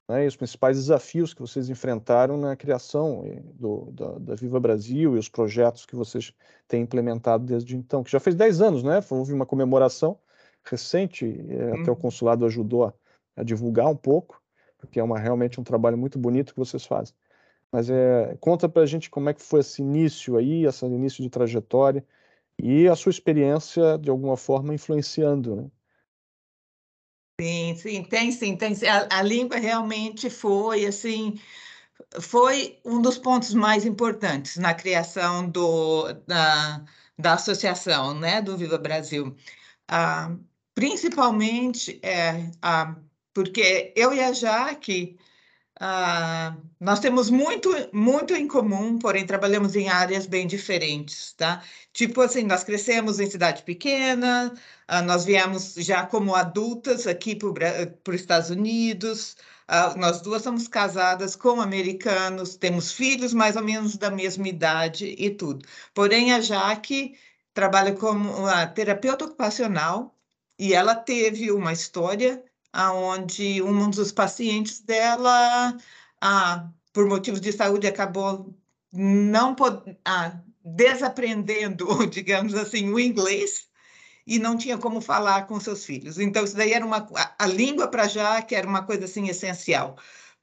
né, 0.10 0.24
e 0.24 0.28
os 0.28 0.36
principais 0.36 0.78
desafios 0.78 1.34
que 1.34 1.42
vocês 1.42 1.70
enfrentaram 1.70 2.38
na 2.38 2.56
criação 2.56 3.24
do, 3.54 3.92
da, 3.92 4.12
da, 4.20 4.36
Viva 4.36 4.60
Brasil 4.60 5.16
e 5.16 5.20
os 5.20 5.30
projetos 5.30 5.86
que 5.86 5.96
vocês 5.96 6.34
têm 6.68 6.84
implementado 6.84 7.46
desde 7.46 7.76
então, 7.76 8.04
que 8.04 8.12
já 8.12 8.20
fez 8.20 8.36
10 8.36 8.62
anos, 8.62 8.84
né? 8.84 9.04
Houve 9.10 9.34
uma 9.34 9.46
comemoração 9.46 10.18
recente, 10.64 11.26
hum. 11.26 11.82
até 11.82 11.92
o 11.92 11.94
uhum. 11.94 12.00
consulado 12.00 12.46
ajudou 12.46 12.86
a, 12.86 12.94
a, 13.36 13.44
divulgar 13.44 13.88
um 13.88 13.96
pouco, 13.96 14.42
porque 14.78 15.00
é 15.00 15.04
uma, 15.04 15.20
realmente 15.20 15.60
um 15.60 15.64
trabalho 15.64 15.98
muito 15.98 16.18
bonito 16.20 16.54
que 16.54 16.60
vocês 16.60 16.86
fazem. 16.86 17.16
Mas 17.72 17.90
é, 17.90 18.38
conta 18.40 18.70
para 18.70 18.84
a 18.84 18.86
gente 18.86 19.10
como 19.10 19.30
é 19.30 19.34
que 19.34 19.42
foi 19.42 19.60
esse 19.60 19.82
início 19.82 20.38
aí, 20.38 20.66
esse 20.66 20.86
início 20.86 21.22
de 21.22 21.30
trajetória 21.30 22.06
e 22.58 22.88
a 22.88 22.96
sua 22.96 23.10
experiência, 23.10 23.98
de 23.98 24.10
alguma 24.10 24.38
forma, 24.38 24.74
influenciando, 24.74 25.56
né? 25.56 25.72
Sim, 27.40 27.76
sim, 27.76 28.04
tem 28.04 28.32
sim, 28.32 28.58
tem 28.58 28.74
sim. 28.76 28.88
A, 28.88 29.20
a 29.20 29.22
língua 29.22 29.58
realmente 29.58 30.28
foi 30.30 30.86
assim, 30.88 31.40
foi 32.22 32.80
um 32.86 33.02
dos 33.02 33.18
pontos 33.18 33.54
mais 33.54 33.86
importantes 33.86 34.58
na 34.58 34.74
criação 34.74 35.50
do, 35.50 36.14
da, 36.28 36.86
da 37.18 37.34
associação, 37.36 38.14
né, 38.20 38.42
do 38.42 38.58
Viva 38.58 38.78
Brasil. 38.78 39.36
Ah, 39.88 40.36
principalmente 40.76 42.00
é, 42.04 42.52
ah, 42.62 42.96
porque 43.34 43.94
eu 43.96 44.14
e 44.14 44.22
a 44.22 44.34
Jaque, 44.34 45.18
ah, 45.80 46.56
nós 46.80 47.00
temos 47.00 47.30
muito, 47.30 47.70
muito 47.94 48.34
em 48.36 48.48
comum, 48.48 48.98
porém 48.98 49.26
trabalhamos 49.26 49.76
em 49.76 49.90
áreas 49.90 50.26
bem 50.26 50.48
diferentes, 50.48 51.34
tá? 51.34 51.64
Tipo 51.94 52.22
assim, 52.22 52.44
nós 52.44 52.64
crescemos 52.64 53.20
em 53.20 53.30
cidade 53.30 53.64
pequena, 53.64 54.54
ah, 54.88 55.02
nós 55.02 55.24
viemos 55.26 55.76
já 55.76 56.06
como 56.06 56.36
adultas 56.36 57.06
aqui 57.06 57.36
para 57.36 57.94
os 58.08 58.16
Estados 58.16 58.50
Unidos, 58.50 59.38
ah, 59.68 59.94
nós 59.98 60.22
duas 60.22 60.42
somos 60.42 60.68
casadas 60.68 61.36
com 61.36 61.62
americanos, 61.62 62.56
temos 62.56 62.92
filhos 62.92 63.34
mais 63.34 63.56
ou 63.56 63.64
menos 63.64 63.98
da 63.98 64.10
mesma 64.10 64.48
idade 64.48 65.16
e 65.18 65.30
tudo. 65.30 65.66
Porém, 65.94 66.34
a 66.34 66.42
Jaque 66.42 67.16
trabalha 67.54 67.94
como 67.96 68.32
uma 68.38 68.66
terapeuta 68.68 69.26
ocupacional 69.26 70.16
e 70.58 70.74
ela 70.74 70.96
teve 70.96 71.52
uma 71.52 71.74
história 71.74 72.44
aonde 72.74 73.62
um 73.62 73.90
dos 73.90 74.12
pacientes 74.12 74.80
dela, 74.82 75.76
ah, 76.22 76.70
por 76.94 77.08
motivos 77.08 77.42
de 77.42 77.52
saúde, 77.52 77.88
acabou 77.88 78.56
não 78.94 79.56
ah, 80.06 80.40
desaprendendo, 80.64 81.86
digamos 82.08 82.54
assim, 82.54 82.90
o 82.92 83.00
inglês 83.00 83.68
e 84.26 84.40
não 84.40 84.58
tinha 84.58 84.78
como 84.78 85.00
falar 85.00 85.48
com 85.48 85.60
seus 85.60 85.86
filhos. 85.86 86.20
Então, 86.20 86.44
isso 86.44 86.56
daí 86.56 86.74
era 86.74 86.86
uma 86.86 87.08
a, 87.16 87.46
a 87.46 87.48
língua 87.48 87.88
para 87.88 88.08
já 88.08 88.42
que 88.42 88.56
era 88.56 88.68
uma 88.68 88.84
coisa 88.84 89.06
assim 89.06 89.30
essencial. 89.30 89.98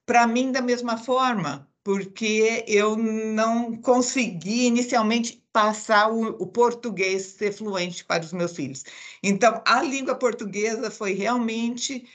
Para 0.06 0.26
mim, 0.26 0.52
da 0.52 0.62
mesma 0.62 0.96
forma, 0.96 1.68
porque 1.84 2.64
eu 2.66 2.96
não 2.96 3.76
consegui 3.76 4.66
inicialmente 4.66 5.44
passar 5.52 6.10
o, 6.10 6.30
o, 6.42 6.46
português 6.46 7.22
ser 7.22 7.52
fluente 7.52 8.04
para 8.04 8.24
os 8.24 8.32
meus 8.32 8.56
filhos. 8.56 8.84
Então, 9.22 9.62
a 9.66 9.82
língua 9.82 10.16
portuguesa 10.16 10.90
foi 10.90 11.12
realmente 11.12 12.08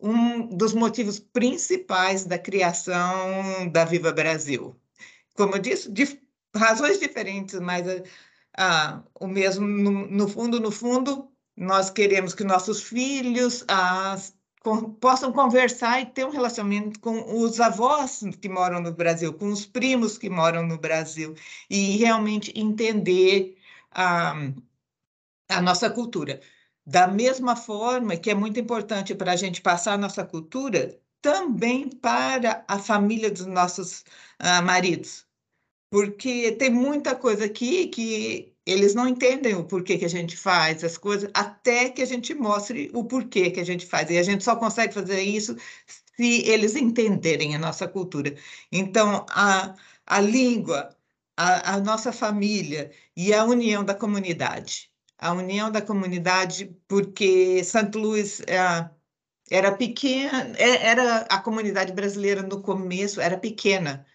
um 0.00 0.46
dos 0.46 0.72
motivos 0.72 1.18
principais 1.18 2.24
da 2.24 2.38
criação 2.38 3.68
da 3.72 3.84
Viva 3.84 4.12
Brasil. 4.12 4.74
Como 5.34 5.56
eu 5.56 5.58
disse, 5.58 5.90
de 5.90 6.18
razões 6.54 6.98
diferentes, 6.98 7.58
mas 7.60 7.86
ah, 8.56 9.02
o 9.20 9.26
mesmo, 9.26 9.66
no, 9.66 10.06
no, 10.06 10.28
fundo, 10.28 10.60
no 10.60 10.70
fundo, 10.70 11.28
nós 11.56 11.90
queremos 11.90 12.34
que 12.34 12.44
nossos 12.44 12.82
filhos 12.82 13.64
ah, 13.68 14.16
com, 14.62 14.92
possam 14.94 15.32
conversar 15.32 16.00
e 16.00 16.06
ter 16.06 16.24
um 16.24 16.30
relacionamento 16.30 17.00
com 17.00 17.40
os 17.42 17.60
avós 17.60 18.20
que 18.40 18.48
moram 18.48 18.80
no 18.80 18.92
Brasil, 18.92 19.32
com 19.34 19.48
os 19.48 19.66
primos 19.66 20.16
que 20.18 20.30
moram 20.30 20.66
no 20.66 20.78
Brasil, 20.78 21.34
e 21.68 21.96
realmente 21.96 22.52
entender 22.58 23.56
ah, 23.92 24.34
a 25.48 25.60
nossa 25.60 25.90
cultura. 25.90 26.40
Da 26.86 27.06
mesma 27.08 27.56
forma 27.56 28.16
que 28.16 28.30
é 28.30 28.34
muito 28.34 28.58
importante 28.60 29.14
para 29.14 29.32
a 29.32 29.36
gente 29.36 29.60
passar 29.62 29.94
a 29.94 29.98
nossa 29.98 30.24
cultura 30.24 30.98
também 31.20 31.88
para 31.88 32.64
a 32.68 32.78
família 32.78 33.30
dos 33.30 33.46
nossos 33.46 34.00
uh, 34.40 34.62
maridos, 34.64 35.26
porque 35.90 36.52
tem 36.52 36.70
muita 36.70 37.14
coisa 37.14 37.44
aqui 37.46 37.88
que 37.88 38.51
eles 38.66 38.94
não 38.94 39.08
entendem 39.08 39.54
o 39.54 39.64
porquê 39.64 39.98
que 39.98 40.04
a 40.04 40.08
gente 40.08 40.36
faz 40.36 40.84
as 40.84 40.96
coisas, 40.98 41.30
até 41.34 41.90
que 41.90 42.02
a 42.02 42.06
gente 42.06 42.34
mostre 42.34 42.90
o 42.94 43.04
porquê 43.04 43.50
que 43.50 43.60
a 43.60 43.64
gente 43.64 43.86
faz. 43.86 44.10
E 44.10 44.18
a 44.18 44.22
gente 44.22 44.44
só 44.44 44.56
consegue 44.56 44.94
fazer 44.94 45.20
isso 45.22 45.56
se 46.16 46.42
eles 46.48 46.76
entenderem 46.76 47.54
a 47.56 47.58
nossa 47.58 47.88
cultura. 47.88 48.34
Então, 48.70 49.26
a, 49.30 49.74
a 50.06 50.20
língua, 50.20 50.96
a, 51.36 51.74
a 51.74 51.80
nossa 51.80 52.12
família 52.12 52.90
e 53.16 53.32
a 53.34 53.44
união 53.44 53.84
da 53.84 53.94
comunidade 53.94 54.92
a 55.22 55.32
união 55.32 55.70
da 55.70 55.80
comunidade, 55.80 56.76
porque 56.88 57.62
Santo 57.64 57.98
Luís 57.98 58.40
é, 58.40 58.90
era 59.50 59.72
pequena, 59.76 60.52
é, 60.58 60.86
era 60.88 61.18
a 61.30 61.40
comunidade 61.40 61.92
brasileira 61.92 62.42
no 62.42 62.60
começo 62.62 63.20
era 63.20 63.38
pequena, 63.38 64.06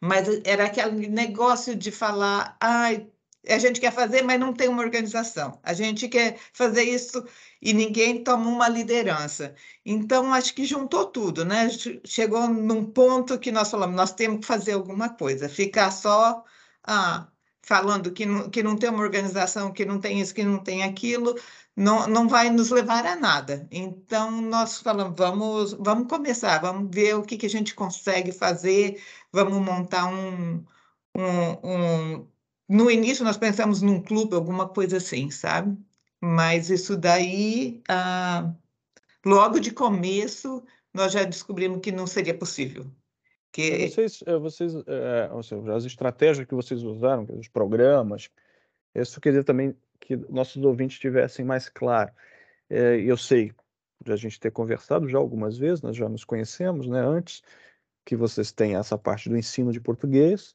mas 0.00 0.28
era 0.44 0.66
aquele 0.66 1.08
negócio 1.08 1.76
de 1.76 1.92
falar, 1.92 2.56
ai, 2.60 3.08
a 3.48 3.58
gente 3.58 3.80
quer 3.80 3.92
fazer, 3.92 4.22
mas 4.22 4.40
não 4.40 4.52
tem 4.52 4.68
uma 4.68 4.82
organização. 4.82 5.58
A 5.62 5.72
gente 5.72 6.08
quer 6.08 6.38
fazer 6.52 6.82
isso 6.84 7.24
e 7.60 7.72
ninguém 7.72 8.22
toma 8.22 8.48
uma 8.48 8.68
liderança. 8.68 9.54
Então, 9.84 10.32
acho 10.32 10.54
que 10.54 10.64
juntou 10.64 11.06
tudo, 11.06 11.44
né? 11.44 11.68
Chegou 12.04 12.48
num 12.48 12.84
ponto 12.84 13.38
que 13.38 13.52
nós 13.52 13.70
falamos, 13.70 13.96
nós 13.96 14.12
temos 14.12 14.40
que 14.40 14.46
fazer 14.46 14.72
alguma 14.72 15.08
coisa. 15.10 15.48
Ficar 15.48 15.90
só, 15.90 16.44
ah, 16.84 17.28
falando 17.62 18.12
que 18.12 18.26
não, 18.26 18.48
que 18.50 18.62
não 18.62 18.76
tem 18.76 18.90
uma 18.90 19.02
organização, 19.02 19.72
que 19.72 19.84
não 19.84 20.00
tem 20.00 20.20
isso, 20.20 20.34
que 20.34 20.44
não 20.44 20.58
tem 20.62 20.84
aquilo, 20.84 21.34
não, 21.76 22.06
não 22.08 22.28
vai 22.28 22.50
nos 22.50 22.70
levar 22.70 23.04
a 23.06 23.16
nada. 23.16 23.66
Então, 23.70 24.30
nós 24.40 24.80
falamos, 24.80 25.14
vamos, 25.16 25.72
vamos 25.74 26.08
começar, 26.08 26.60
vamos 26.60 26.88
ver 26.94 27.14
o 27.16 27.22
que, 27.22 27.36
que 27.36 27.46
a 27.46 27.50
gente 27.50 27.74
consegue 27.74 28.32
fazer, 28.32 29.02
vamos 29.32 29.60
montar 29.64 30.06
um, 30.06 30.64
um, 31.14 32.16
um... 32.18 32.28
No 32.68 32.90
início, 32.90 33.24
nós 33.24 33.36
pensamos 33.36 33.80
num 33.80 34.02
clube, 34.02 34.34
alguma 34.34 34.68
coisa 34.68 34.96
assim, 34.96 35.30
sabe? 35.30 35.76
Mas 36.20 36.70
isso 36.70 36.96
daí, 36.96 37.82
ah, 37.88 38.52
logo 39.24 39.60
de 39.60 39.70
começo, 39.70 40.64
nós 40.92 41.12
já 41.12 41.24
descobrimos 41.24 41.80
que 41.80 41.92
não 41.92 42.06
seria 42.06 42.36
possível. 42.36 42.86
Que... 43.52 43.88
Vocês, 43.88 44.22
eh, 44.26 44.38
vocês 44.38 44.74
é, 44.86 45.42
seja, 45.42 45.74
as 45.74 45.84
estratégias 45.84 46.46
que 46.46 46.54
vocês 46.54 46.82
usaram, 46.82 47.26
os 47.38 47.48
programas, 47.48 48.28
isso 48.94 49.20
queria 49.20 49.44
também 49.44 49.74
que 50.00 50.16
nossos 50.16 50.62
ouvintes 50.64 50.98
tivessem 50.98 51.44
mais 51.44 51.68
claro. 51.68 52.12
É, 52.68 52.96
eu 52.96 53.16
sei 53.16 53.52
de 54.04 54.12
a 54.12 54.16
gente 54.16 54.38
ter 54.38 54.50
conversado 54.50 55.08
já 55.08 55.18
algumas 55.18 55.56
vezes, 55.56 55.82
nós 55.82 55.96
já 55.96 56.08
nos 56.08 56.24
conhecemos, 56.24 56.86
né, 56.86 57.00
antes 57.00 57.42
que 58.04 58.14
vocês 58.14 58.52
têm 58.52 58.76
essa 58.76 58.96
parte 58.96 59.28
do 59.28 59.36
ensino 59.36 59.72
de 59.72 59.80
português, 59.80 60.54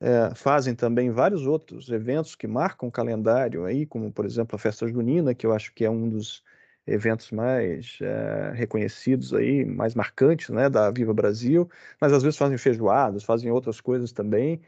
é, 0.00 0.34
fazem 0.34 0.74
também 0.74 1.10
vários 1.10 1.46
outros 1.46 1.88
eventos 1.90 2.34
que 2.34 2.46
marcam 2.46 2.88
o 2.88 2.92
calendário 2.92 3.64
aí, 3.64 3.86
como 3.86 4.12
por 4.12 4.24
exemplo 4.24 4.56
a 4.56 4.58
festa 4.58 4.86
junina, 4.86 5.34
que 5.34 5.46
eu 5.46 5.52
acho 5.52 5.72
que 5.72 5.84
é 5.84 5.90
um 5.90 6.08
dos 6.08 6.42
eventos 6.86 7.30
mais 7.32 7.98
é, 8.00 8.52
reconhecidos 8.54 9.34
aí, 9.34 9.64
mais 9.64 9.94
marcantes, 9.94 10.50
né, 10.50 10.68
da 10.70 10.90
Viva 10.90 11.12
Brasil, 11.12 11.68
mas 12.00 12.12
às 12.12 12.22
vezes 12.22 12.38
fazem 12.38 12.58
feijoadas, 12.58 13.24
fazem 13.24 13.50
outras 13.50 13.80
coisas 13.80 14.12
também. 14.12 14.60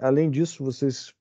Além 0.00 0.30
disso, 0.30 0.64
vocês 0.64 1.14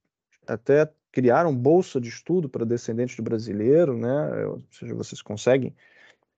até 0.48 0.92
criaram 1.12 1.56
bolsa 1.56 2.02
de 2.02 2.10
estudo 2.10 2.50
para 2.50 2.66
descendentes 2.66 3.16
de 3.16 3.22
brasileiro, 3.22 3.98
né, 3.98 4.46
ou 4.48 4.62
seja, 4.72 4.94
vocês 4.96 5.22
conseguem 5.22 5.74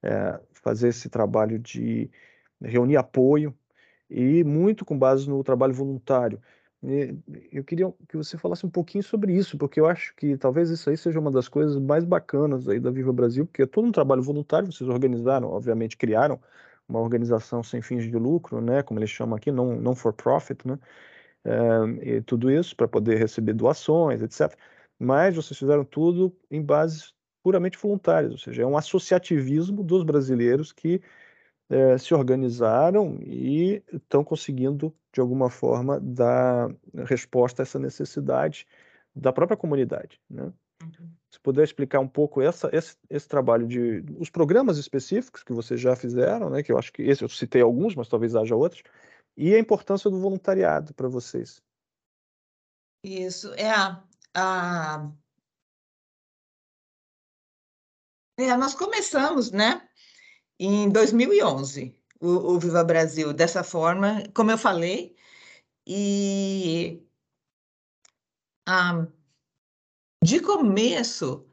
é, 0.03 0.39
fazer 0.51 0.89
esse 0.89 1.09
trabalho 1.09 1.57
de 1.57 2.09
reunir 2.61 2.97
apoio 2.97 3.55
e 4.09 4.43
muito 4.43 4.85
com 4.85 4.97
base 4.97 5.27
no 5.27 5.43
trabalho 5.43 5.73
voluntário. 5.73 6.39
Eu 7.51 7.63
queria 7.63 7.91
que 8.07 8.17
você 8.17 8.37
falasse 8.37 8.65
um 8.65 8.69
pouquinho 8.69 9.03
sobre 9.03 9.33
isso, 9.33 9.57
porque 9.57 9.79
eu 9.79 9.87
acho 9.87 10.15
que 10.15 10.37
talvez 10.37 10.69
isso 10.69 10.89
aí 10.89 10.97
seja 10.97 11.19
uma 11.19 11.31
das 11.31 11.47
coisas 11.47 11.77
mais 11.77 12.03
bacanas 12.03 12.67
aí 12.67 12.79
da 12.79 12.91
Viva 12.91 13.11
Brasil, 13.11 13.45
porque 13.45 13.63
é 13.63 13.65
todo 13.65 13.87
um 13.87 13.91
trabalho 13.91 14.21
voluntário, 14.21 14.71
vocês 14.71 14.89
organizaram, 14.89 15.49
obviamente 15.49 15.97
criaram 15.97 16.39
uma 16.87 16.99
organização 16.99 17.63
sem 17.63 17.81
fins 17.81 18.03
de 18.03 18.15
lucro, 18.15 18.61
né, 18.61 18.83
como 18.83 18.99
eles 18.99 19.09
chamam 19.09 19.35
aqui, 19.35 19.51
não, 19.51 19.75
não 19.75 19.95
for 19.95 20.13
profit, 20.13 20.67
né, 20.67 20.77
é, 21.43 22.17
e 22.17 22.21
tudo 22.21 22.51
isso 22.51 22.75
para 22.75 22.87
poder 22.87 23.17
receber 23.17 23.53
doações, 23.53 24.21
etc. 24.21 24.55
Mas 24.99 25.35
vocês 25.35 25.57
fizeram 25.57 25.83
tudo 25.83 26.35
em 26.51 26.61
bases 26.61 27.13
puramente 27.43 27.77
voluntárias, 27.77 28.31
ou 28.31 28.37
seja, 28.37 28.63
é 28.63 28.65
um 28.65 28.77
associativismo 28.77 29.83
dos 29.83 30.03
brasileiros 30.03 30.71
que 30.71 31.01
é, 31.69 31.97
se 31.97 32.13
organizaram 32.13 33.17
e 33.21 33.83
estão 33.91 34.23
conseguindo, 34.23 34.95
de 35.13 35.19
alguma 35.19 35.49
forma, 35.49 35.99
dar 35.99 36.69
resposta 37.05 37.61
a 37.61 37.63
essa 37.63 37.79
necessidade 37.79 38.67
da 39.15 39.31
própria 39.33 39.57
comunidade. 39.57 40.19
Né? 40.29 40.51
Uhum. 40.81 41.09
Se 41.31 41.39
puder 41.39 41.63
explicar 41.63 41.99
um 41.99 42.07
pouco 42.07 42.41
essa, 42.41 42.69
esse, 42.73 42.95
esse, 43.09 43.27
trabalho 43.27 43.67
de 43.67 44.03
os 44.17 44.29
programas 44.29 44.77
específicos 44.77 45.43
que 45.43 45.53
vocês 45.53 45.79
já 45.79 45.95
fizeram, 45.95 46.49
né? 46.49 46.61
Que 46.63 46.71
eu 46.71 46.77
acho 46.77 46.91
que 46.93 47.01
esse 47.01 47.23
eu 47.23 47.29
citei 47.29 47.61
alguns, 47.61 47.95
mas 47.95 48.07
talvez 48.07 48.35
haja 48.35 48.55
outros, 48.55 48.83
e 49.35 49.53
a 49.53 49.59
importância 49.59 50.09
do 50.09 50.19
voluntariado 50.19 50.93
para 50.93 51.09
vocês. 51.09 51.61
Isso 53.03 53.53
é 53.55 53.69
a, 53.69 54.03
a... 54.33 55.11
É, 58.37 58.55
nós 58.57 58.73
começamos, 58.73 59.51
né? 59.51 59.87
Em 60.59 60.89
2011, 60.89 61.95
o, 62.19 62.27
o 62.53 62.59
Viva 62.59 62.83
Brasil, 62.83 63.33
dessa 63.33 63.63
forma, 63.63 64.23
como 64.33 64.51
eu 64.51 64.57
falei, 64.57 65.15
e 65.87 67.01
de 70.23 70.39
começo, 70.39 71.45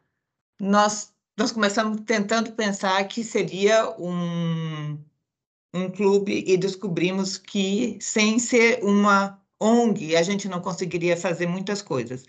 nós, 0.60 1.12
nós 1.36 1.52
começamos 1.52 2.00
tentando 2.06 2.52
pensar 2.52 3.06
que 3.06 3.22
seria 3.22 3.90
um, 3.98 4.98
um 5.74 5.90
clube 5.90 6.44
e 6.46 6.56
descobrimos 6.56 7.36
que, 7.36 7.98
sem 8.00 8.38
ser 8.38 8.82
uma 8.82 9.38
ONG, 9.60 10.16
a 10.16 10.22
gente 10.22 10.48
não 10.48 10.60
conseguiria 10.60 11.16
fazer 11.16 11.46
muitas 11.46 11.82
coisas. 11.82 12.24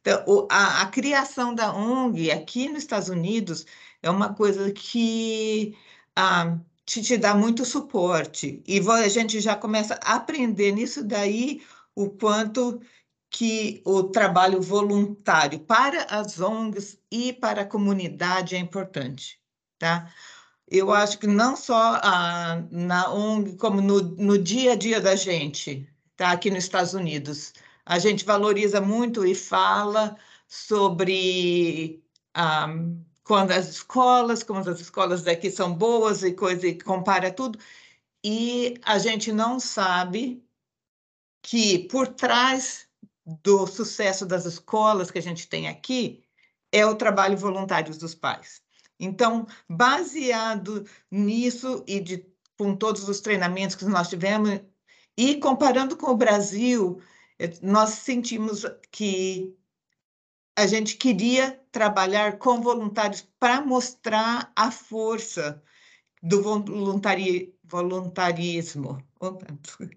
Então, 0.00 0.46
a, 0.50 0.82
a 0.82 0.86
criação 0.86 1.54
da 1.54 1.74
ONG 1.74 2.30
aqui 2.30 2.68
nos 2.68 2.78
Estados 2.78 3.08
Unidos 3.08 3.66
é 4.02 4.10
uma 4.10 4.34
coisa 4.34 4.70
que 4.72 5.76
ah, 6.16 6.58
te, 6.84 7.02
te 7.02 7.18
muito 7.34 7.64
suporte. 7.64 8.62
E 8.66 8.80
a 8.88 9.08
gente 9.08 9.40
já 9.40 9.54
começa 9.54 9.98
a 10.02 10.14
aprender 10.16 10.72
nisso 10.72 11.04
daí 11.04 11.62
o 11.94 12.10
quanto 12.10 12.80
que 13.30 13.82
o 13.84 14.04
trabalho 14.04 14.62
voluntário 14.62 15.60
para 15.60 16.04
as 16.04 16.40
ONGs 16.40 16.98
e 17.10 17.32
para 17.32 17.62
a 17.62 17.66
comunidade 17.66 18.54
é 18.56 18.58
importante, 18.58 19.40
tá? 19.78 20.10
Eu 20.68 20.92
acho 20.92 21.18
que 21.18 21.26
não 21.26 21.56
só 21.56 22.00
a, 22.02 22.62
na 22.70 23.12
ONG, 23.12 23.56
como 23.56 23.80
no, 23.80 24.00
no 24.00 24.38
dia 24.38 24.72
a 24.72 24.76
dia 24.76 25.00
da 25.00 25.14
gente, 25.14 25.88
tá? 26.16 26.32
Aqui 26.32 26.50
nos 26.50 26.64
Estados 26.64 26.94
Unidos, 26.94 27.52
a 27.84 27.98
gente 27.98 28.24
valoriza 28.24 28.80
muito 28.80 29.24
e 29.26 29.34
fala 29.34 30.16
sobre 30.48 32.02
um, 32.36 32.40
ah, 32.40 32.68
quando 33.26 33.50
as 33.50 33.68
escolas, 33.68 34.44
como 34.44 34.60
as 34.60 34.80
escolas 34.80 35.22
daqui 35.22 35.50
são 35.50 35.74
boas 35.74 36.22
e 36.22 36.32
coisa, 36.32 36.64
e 36.68 36.80
compara 36.80 37.32
tudo, 37.32 37.58
e 38.24 38.78
a 38.84 38.98
gente 38.98 39.32
não 39.32 39.58
sabe 39.58 40.44
que 41.42 41.80
por 41.88 42.06
trás 42.06 42.88
do 43.24 43.66
sucesso 43.66 44.24
das 44.24 44.44
escolas 44.44 45.10
que 45.10 45.18
a 45.18 45.22
gente 45.22 45.48
tem 45.48 45.66
aqui 45.68 46.22
é 46.70 46.86
o 46.86 46.94
trabalho 46.94 47.36
voluntário 47.36 47.96
dos 47.98 48.14
pais. 48.14 48.62
Então, 48.98 49.46
baseado 49.68 50.86
nisso 51.10 51.82
e 51.86 51.98
de, 51.98 52.24
com 52.56 52.76
todos 52.76 53.08
os 53.08 53.20
treinamentos 53.20 53.74
que 53.74 53.84
nós 53.86 54.08
tivemos, 54.08 54.60
e 55.16 55.40
comparando 55.40 55.96
com 55.96 56.12
o 56.12 56.16
Brasil, 56.16 57.02
nós 57.60 57.90
sentimos 57.90 58.64
que 58.92 59.56
a 60.56 60.66
gente 60.66 60.96
queria 60.96 61.60
trabalhar 61.70 62.38
com 62.38 62.62
voluntários 62.62 63.28
para 63.38 63.60
mostrar 63.60 64.50
a 64.56 64.70
força 64.70 65.62
do 66.22 66.42
voluntari 66.42 67.54
voluntarismo. 67.62 68.98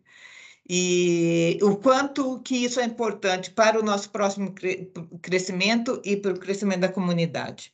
E 0.71 1.57
o 1.63 1.77
quanto 1.77 2.39
que 2.41 2.57
isso 2.57 2.79
é 2.79 2.83
importante 2.83 3.49
para 3.49 3.79
o 3.79 3.83
nosso 3.83 4.11
próximo 4.11 4.53
cre 4.53 4.93
crescimento 5.19 5.99
e 6.05 6.15
para 6.15 6.33
o 6.33 6.39
crescimento 6.39 6.81
da 6.81 6.91
comunidade. 6.91 7.73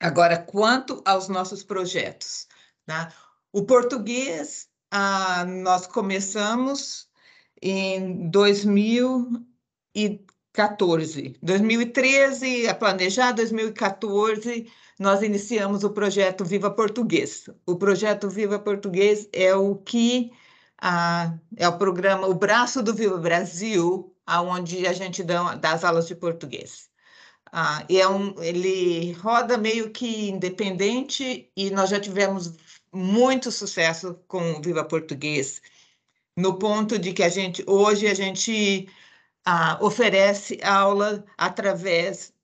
Agora, 0.00 0.36
quanto 0.36 1.00
aos 1.04 1.28
nossos 1.28 1.62
projetos, 1.62 2.48
né? 2.84 3.12
o 3.52 3.62
português, 3.64 4.68
ah, 4.90 5.44
nós 5.44 5.86
começamos 5.86 7.08
em 7.62 8.28
2000 8.28 9.46
e 9.94 10.26
2014. 10.56 11.36
2013 11.42 12.68
a 12.68 12.74
planejar, 12.74 13.32
2014 13.32 14.66
nós 14.98 15.22
iniciamos 15.22 15.84
o 15.84 15.90
projeto 15.90 16.44
Viva 16.44 16.70
Português. 16.70 17.50
O 17.66 17.76
projeto 17.76 18.30
Viva 18.30 18.58
Português 18.58 19.28
é 19.32 19.54
o 19.54 19.76
que 19.76 20.32
é 21.56 21.68
o 21.68 21.78
programa, 21.78 22.26
o 22.26 22.34
braço 22.34 22.82
do 22.82 22.94
Viva 22.94 23.18
Brasil, 23.18 24.14
aonde 24.26 24.86
a 24.86 24.92
gente 24.92 25.22
dá, 25.22 25.54
dá 25.54 25.72
as 25.72 25.84
aulas 25.84 26.06
de 26.06 26.14
português. 26.14 26.88
Ah, 27.52 27.84
e 27.88 28.00
é 28.00 28.08
um, 28.08 28.34
ele 28.42 29.12
roda 29.12 29.56
meio 29.56 29.90
que 29.90 30.30
independente 30.30 31.50
e 31.56 31.70
nós 31.70 31.90
já 31.90 32.00
tivemos 32.00 32.54
muito 32.92 33.50
sucesso 33.50 34.18
com 34.26 34.52
o 34.52 34.62
Viva 34.62 34.84
Português, 34.84 35.62
no 36.36 36.58
ponto 36.58 36.98
de 36.98 37.12
que 37.12 37.22
a 37.22 37.28
gente 37.28 37.64
hoje 37.66 38.06
a 38.06 38.14
gente 38.14 38.88
ah, 39.46 39.78
oferece 39.80 40.58
aula 40.62 41.24
através 41.38 42.34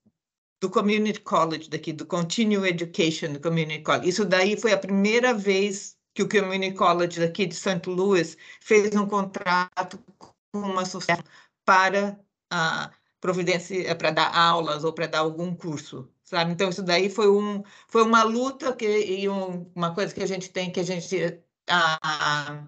do 0.61 0.69
Community 0.69 1.19
College 1.19 1.69
daqui, 1.69 1.91
do 1.91 2.05
Continuing 2.05 2.67
Education 2.69 3.33
do 3.33 3.39
Community 3.41 3.83
College. 3.83 4.07
Isso 4.09 4.25
daí 4.25 4.57
foi 4.57 4.71
a 4.71 4.77
primeira 4.77 5.33
vez 5.33 5.97
que 6.13 6.23
o 6.23 6.29
Community 6.29 6.75
College 6.75 7.19
daqui 7.19 7.45
de 7.45 7.55
St. 7.55 7.81
Louis 7.87 8.37
fez 8.61 8.95
um 8.95 9.05
contrato 9.05 9.99
com 10.17 10.31
uma 10.53 10.83
associação 10.83 11.23
para 11.65 12.17
a 12.49 12.91
providência 13.19 13.93
para 13.95 14.11
dar 14.11 14.33
aulas 14.35 14.83
ou 14.85 14.93
para 14.93 15.07
dar 15.07 15.19
algum 15.19 15.53
curso, 15.55 16.09
sabe? 16.23 16.53
Então 16.53 16.69
isso 16.69 16.83
daí 16.83 17.09
foi 17.09 17.29
um 17.29 17.63
foi 17.87 18.03
uma 18.03 18.23
luta 18.23 18.73
que 18.73 18.85
e 18.85 19.27
um, 19.27 19.69
uma 19.75 19.93
coisa 19.93 20.13
que 20.13 20.23
a 20.23 20.27
gente 20.27 20.49
tem 20.49 20.71
que 20.71 20.79
a 20.79 20.83
gente 20.83 21.41
a, 21.69 22.63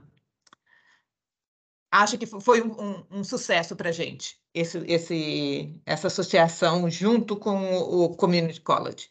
acha 2.02 2.18
que 2.18 2.26
foi 2.26 2.62
um, 2.62 3.06
um 3.10 3.24
sucesso 3.24 3.76
para 3.76 3.90
a 3.90 3.92
gente, 3.92 4.40
esse, 4.54 4.78
esse, 4.88 5.82
essa 5.86 6.08
associação 6.08 6.90
junto 6.90 7.36
com 7.36 7.78
o 7.78 8.16
Community 8.16 8.62
College. 8.62 9.10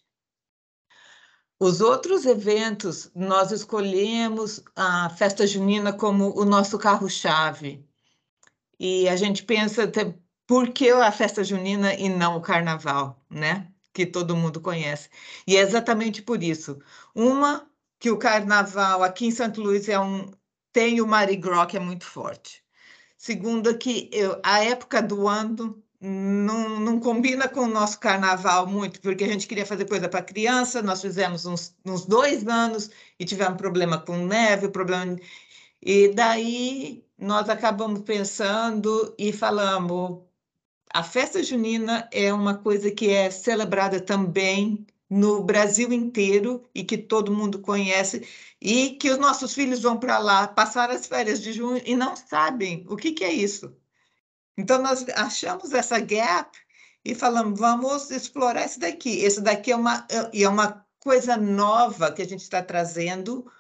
Os 1.59 1.81
outros 1.81 2.27
eventos, 2.27 3.11
nós 3.15 3.53
escolhemos 3.53 4.63
a 4.75 5.09
festa 5.11 5.47
junina 5.47 5.93
como 5.93 6.39
o 6.39 6.45
nosso 6.45 6.79
carro-chave. 6.79 7.87
E 8.79 9.09
a 9.09 9.17
gente 9.17 9.45
pensa, 9.45 9.91
por 10.47 10.71
que 10.71 10.91
a 10.91 11.13
festa 11.13 11.45
junina 11.45 11.95
e 11.95 12.09
não 12.09 12.37
o 12.37 12.41
carnaval, 12.41 13.25
né? 13.31 13.73
Que 13.93 14.05
todo 14.05 14.37
mundo 14.37 14.61
conhece. 14.61 15.09
E 15.47 15.57
é 15.57 15.61
exatamente 15.61 16.21
por 16.23 16.43
isso. 16.43 16.81
Uma, 17.15 17.71
que 18.01 18.11
o 18.11 18.19
carnaval 18.19 19.03
aqui 19.03 19.27
em 19.27 19.31
Santo 19.31 19.63
Luís 19.63 19.89
é 19.89 19.99
um, 19.99 20.31
tem 20.73 21.01
o 21.01 21.07
Mardi 21.07 21.37
Gras, 21.37 21.69
que 21.69 21.77
é 21.77 21.81
muito 21.81 22.05
forte. 22.05 22.64
Segundo, 23.25 23.79
que 23.79 24.11
eu, 24.13 24.39
a 24.43 24.63
época 24.63 25.01
do 25.01 25.27
ano 25.27 25.83
não, 25.99 26.79
não 26.79 27.01
combina 27.01 27.49
com 27.49 27.61
o 27.61 27.67
nosso 27.67 27.99
carnaval 27.99 28.67
muito, 28.67 29.01
porque 29.01 29.25
a 29.25 29.27
gente 29.27 29.47
queria 29.47 29.65
fazer 29.65 29.87
coisa 29.89 30.11
para 30.11 30.21
criança, 30.23 30.83
nós 30.83 31.01
fizemos 31.01 31.47
uns, 31.47 31.75
uns 31.87 32.05
dois 32.05 32.47
anos 32.47 32.91
e 33.19 33.25
tivemos 33.25 33.57
problema 33.57 33.99
com 33.99 34.19
neve, 34.27 34.69
problema... 34.69 35.17
E 35.81 36.09
daí 36.09 37.03
nós 37.17 37.49
acabamos 37.49 38.03
pensando 38.03 39.15
e 39.19 39.33
falamos, 39.33 40.23
a 40.93 41.03
festa 41.03 41.43
junina 41.43 42.07
é 42.13 42.31
uma 42.31 42.59
coisa 42.59 42.91
que 42.91 43.09
é 43.09 43.31
celebrada 43.31 44.01
também 44.01 44.87
no 45.09 45.43
Brasil 45.45 45.93
inteiro 45.93 46.65
e 46.75 46.83
que 46.83 46.97
todo 46.99 47.33
mundo 47.33 47.61
conhece, 47.61 48.27
e 48.61 48.91
que 48.93 49.11
os 49.11 49.19
nossos 49.19 49.55
filhos 49.55 49.83
vão 49.83 49.99
para 49.99 50.19
lá 50.19 50.49
passar 50.49 50.91
as 50.91 51.07
férias 51.07 51.43
de 51.43 51.53
junho 51.53 51.83
e 51.85 51.95
não 51.97 52.17
sabem 52.17 52.85
o 52.89 52.97
que, 52.97 53.13
que 53.13 53.25
é 53.25 53.33
isso. 53.33 53.77
Então, 54.57 54.81
nós 54.81 55.05
achamos 55.15 55.73
essa 55.73 55.99
gap 56.01 56.57
e 57.05 57.15
falamos, 57.15 57.59
vamos 57.59 58.11
explorar 58.11 58.65
esse 58.65 58.79
daqui. 58.79 59.19
Esse 59.21 59.41
daqui 59.41 59.73
é 59.73 59.77
uma, 59.77 60.07
é 60.33 60.49
uma 60.49 60.87
coisa 61.01 61.37
nova 61.37 62.13
que 62.13 62.23
a 62.23 62.27
gente 62.27 62.43
está 62.43 62.63
trazendo 62.63 63.51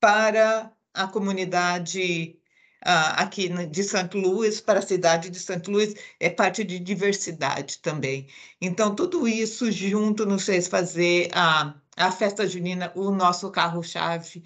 para 0.00 0.72
a 0.92 1.06
comunidade 1.06 2.36
aqui 2.84 3.48
de 3.66 3.84
Santo 3.84 4.18
Luís, 4.18 4.60
para 4.60 4.80
a 4.80 4.82
cidade 4.82 5.30
de 5.30 5.38
Santo 5.38 5.70
Luís, 5.70 5.94
é 6.20 6.28
parte 6.30 6.64
de 6.64 6.78
diversidade 6.78 7.78
também. 7.78 8.28
Então, 8.60 8.94
tudo 8.94 9.26
isso 9.28 9.70
junto 9.70 10.26
nos 10.26 10.44
fez 10.44 10.68
fazer 10.68 11.30
a, 11.32 11.74
a 11.96 12.12
festa 12.12 12.46
junina 12.46 12.92
o 12.94 13.10
nosso 13.10 13.50
carro-chave 13.50 14.44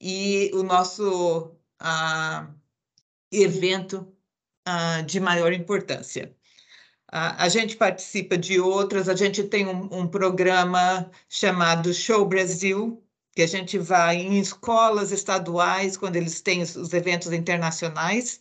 e 0.00 0.50
o 0.54 0.62
nosso 0.62 1.56
uh, 1.82 2.54
evento 3.30 4.08
uh, 4.68 5.02
de 5.04 5.20
maior 5.20 5.52
importância. 5.52 6.34
A 7.16 7.48
gente 7.48 7.76
participa 7.76 8.36
de 8.36 8.58
outras, 8.58 9.08
a 9.08 9.14
gente 9.14 9.44
tem 9.44 9.68
um, 9.68 10.00
um 10.00 10.08
programa 10.08 11.08
chamado 11.28 11.94
Show 11.94 12.26
Brasil, 12.26 13.03
que 13.34 13.42
a 13.42 13.46
gente 13.48 13.78
vai 13.78 14.16
em 14.16 14.38
escolas 14.38 15.10
estaduais, 15.12 15.96
quando 15.96 16.16
eles 16.16 16.40
têm 16.40 16.62
os 16.62 16.92
eventos 16.92 17.32
internacionais, 17.32 18.40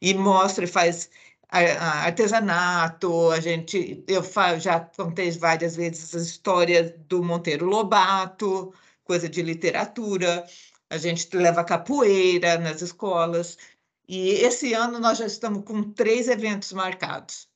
e 0.00 0.14
mostra 0.14 0.64
e 0.64 0.68
faz 0.68 1.10
artesanato, 1.48 3.30
a 3.30 3.40
gente, 3.40 4.04
eu 4.08 4.22
já 4.60 4.80
contei 4.80 5.30
várias 5.30 5.76
vezes 5.76 6.14
a 6.14 6.18
história 6.18 6.96
do 7.08 7.22
Monteiro 7.22 7.66
Lobato, 7.66 8.74
coisa 9.04 9.28
de 9.28 9.42
literatura, 9.42 10.44
a 10.90 10.98
gente 10.98 11.28
leva 11.36 11.64
capoeira 11.64 12.58
nas 12.58 12.82
escolas, 12.82 13.56
e 14.08 14.30
esse 14.30 14.74
ano 14.74 14.98
nós 15.00 15.18
já 15.18 15.26
estamos 15.26 15.64
com 15.64 15.82
três 15.92 16.28
eventos 16.28 16.72
marcados 16.72 17.48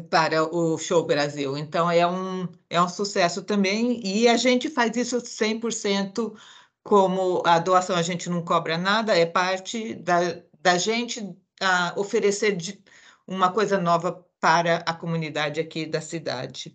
para 0.00 0.42
o 0.44 0.78
Show 0.78 1.04
Brasil. 1.04 1.56
Então, 1.56 1.90
é 1.90 2.06
um, 2.06 2.48
é 2.70 2.80
um 2.80 2.88
sucesso 2.88 3.42
também, 3.42 4.00
e 4.06 4.28
a 4.28 4.36
gente 4.36 4.70
faz 4.70 4.96
isso 4.96 5.18
100% 5.18 6.34
como 6.82 7.42
a 7.46 7.58
doação, 7.58 7.96
a 7.96 8.02
gente 8.02 8.28
não 8.28 8.42
cobra 8.44 8.76
nada, 8.78 9.16
é 9.16 9.26
parte 9.26 9.94
da, 9.94 10.42
da 10.60 10.78
gente 10.78 11.20
a, 11.60 11.94
oferecer 11.96 12.56
de, 12.56 12.82
uma 13.26 13.52
coisa 13.52 13.78
nova 13.78 14.26
para 14.40 14.78
a 14.78 14.94
comunidade 14.94 15.60
aqui 15.60 15.86
da 15.86 16.00
cidade. 16.00 16.74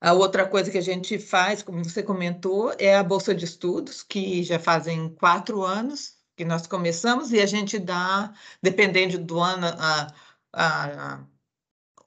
A 0.00 0.12
outra 0.12 0.46
coisa 0.46 0.70
que 0.70 0.78
a 0.78 0.82
gente 0.82 1.18
faz, 1.18 1.62
como 1.62 1.82
você 1.84 2.02
comentou, 2.02 2.74
é 2.78 2.96
a 2.96 3.02
Bolsa 3.02 3.34
de 3.34 3.44
Estudos, 3.44 4.02
que 4.02 4.42
já 4.42 4.58
fazem 4.58 5.08
quatro 5.14 5.64
anos 5.64 6.16
que 6.36 6.44
nós 6.44 6.66
começamos, 6.66 7.32
e 7.32 7.40
a 7.40 7.46
gente 7.46 7.78
dá, 7.78 8.32
dependendo 8.62 9.18
do 9.18 9.40
ano, 9.40 9.66
a, 9.66 10.06
a, 10.52 11.26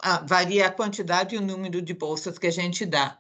a 0.02 0.20
varia 0.26 0.68
a 0.68 0.72
quantidade 0.72 1.36
e 1.36 1.38
o 1.38 1.42
número 1.42 1.82
de 1.82 1.94
bolsas 1.94 2.38
que 2.38 2.48
a 2.48 2.52
gente 2.52 2.86
dá. 2.86 3.18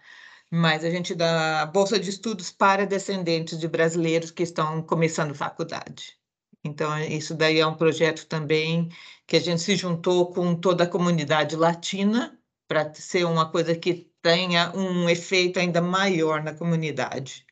mas 0.51 0.83
a 0.83 0.89
gente 0.89 1.13
dá 1.13 1.65
bolsa 1.67 1.99
de 1.99 2.09
estudos 2.09 2.51
para 2.51 2.85
descendentes 2.85 3.59
de 3.59 3.67
brasileiros 3.67 4.31
que 4.31 4.43
estão 4.43 4.81
começando 4.81 5.35
faculdade. 5.35 6.17
Então, 6.63 6.97
isso 6.99 7.35
daí 7.35 7.59
é 7.59 7.67
um 7.67 7.75
projeto 7.75 8.25
também 8.25 8.89
que 9.27 9.37
a 9.37 9.39
gente 9.39 9.61
se 9.61 9.75
juntou 9.75 10.33
com 10.33 10.55
toda 10.55 10.83
a 10.83 10.87
comunidade 10.87 11.55
latina 11.55 12.37
para 12.67 12.93
ser 12.93 13.25
uma 13.25 13.49
coisa 13.49 13.75
que 13.75 14.11
tenha 14.21 14.71
um 14.75 15.09
efeito 15.09 15.59
ainda 15.59 15.81
maior 15.81 16.43
na 16.43 16.53
comunidade. 16.53 17.45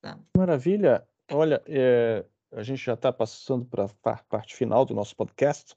Tá? 0.00 0.18
Maravilha. 0.36 1.06
Olha, 1.30 1.62
é, 1.66 2.24
a 2.52 2.62
gente 2.62 2.84
já 2.84 2.94
está 2.94 3.12
passando 3.12 3.64
para 3.64 3.86
a 4.04 4.16
parte 4.24 4.54
final 4.54 4.84
do 4.84 4.94
nosso 4.94 5.16
podcast. 5.16 5.74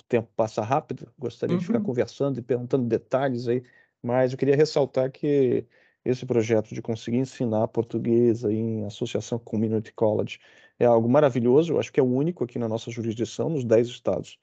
O 0.00 0.04
tempo 0.04 0.28
passa 0.36 0.62
rápido. 0.62 1.12
Gostaria 1.18 1.54
uhum. 1.54 1.60
de 1.60 1.66
ficar 1.66 1.78
uhum. 1.78 1.84
conversando 1.84 2.38
e 2.38 2.42
perguntando 2.42 2.86
detalhes 2.86 3.46
aí, 3.48 3.62
mas 4.02 4.32
eu 4.32 4.38
queria 4.38 4.56
ressaltar 4.56 5.10
que 5.10 5.66
esse 6.04 6.24
projeto 6.24 6.74
de 6.74 6.80
conseguir 6.80 7.18
ensinar 7.18 7.68
português 7.68 8.44
aí 8.44 8.56
em 8.56 8.84
associação 8.86 9.38
com 9.38 9.44
o 9.44 9.50
Community 9.50 9.92
College 9.92 10.40
é 10.78 10.86
algo 10.86 11.08
maravilhoso. 11.08 11.74
Eu 11.74 11.78
acho 11.78 11.92
que 11.92 12.00
é 12.00 12.02
o 12.02 12.06
único 12.06 12.44
aqui 12.44 12.58
na 12.58 12.68
nossa 12.68 12.90
jurisdição, 12.90 13.50
nos 13.50 13.64
10 13.64 13.88
estados 13.88 14.38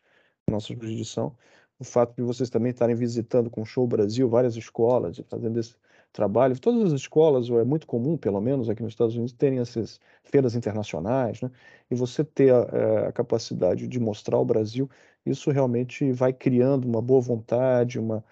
da 0.48 0.54
nossa 0.54 0.74
jurisdição. 0.74 1.36
O 1.80 1.84
fato 1.84 2.16
de 2.16 2.24
vocês 2.24 2.50
também 2.50 2.72
estarem 2.72 2.96
visitando 2.96 3.50
com 3.50 3.62
o 3.62 3.66
Show 3.66 3.88
Brasil 3.88 4.30
várias 4.30 4.56
escolas 4.56 5.18
e 5.18 5.24
fazendo 5.24 5.60
esse 5.60 5.76
trabalho. 6.12 6.60
Todas 6.60 6.94
as 6.94 7.02
escolas, 7.02 7.50
ou 7.50 7.60
é 7.60 7.64
muito 7.64 7.88
comum, 7.88 8.18
pelo 8.18 8.42
menos 8.42 8.70
aqui 8.70 8.84
nos 8.84 8.94
Estados 8.94 9.16
Unidos, 9.16 9.34
terem 9.34 9.60
essas 9.60 10.00
feiras 10.24 10.56
internacionais, 10.56 11.42
né? 11.42 11.52
E 11.90 11.96
você 11.96 12.24
ter 12.24 12.54
a, 12.54 12.68
eh, 12.74 13.08
a 13.08 13.12
capacidade 13.12 13.88
de 13.88 14.00
mostrar 14.00 14.38
o 14.40 14.46
Brasil, 14.46 14.90
isso 15.26 15.52
realmente 15.52 16.12
vai 16.12 16.34
criando 16.34 16.86
uma 16.86 17.02
boa 17.02 17.22
vontade, 17.22 18.00
uma 18.00 18.24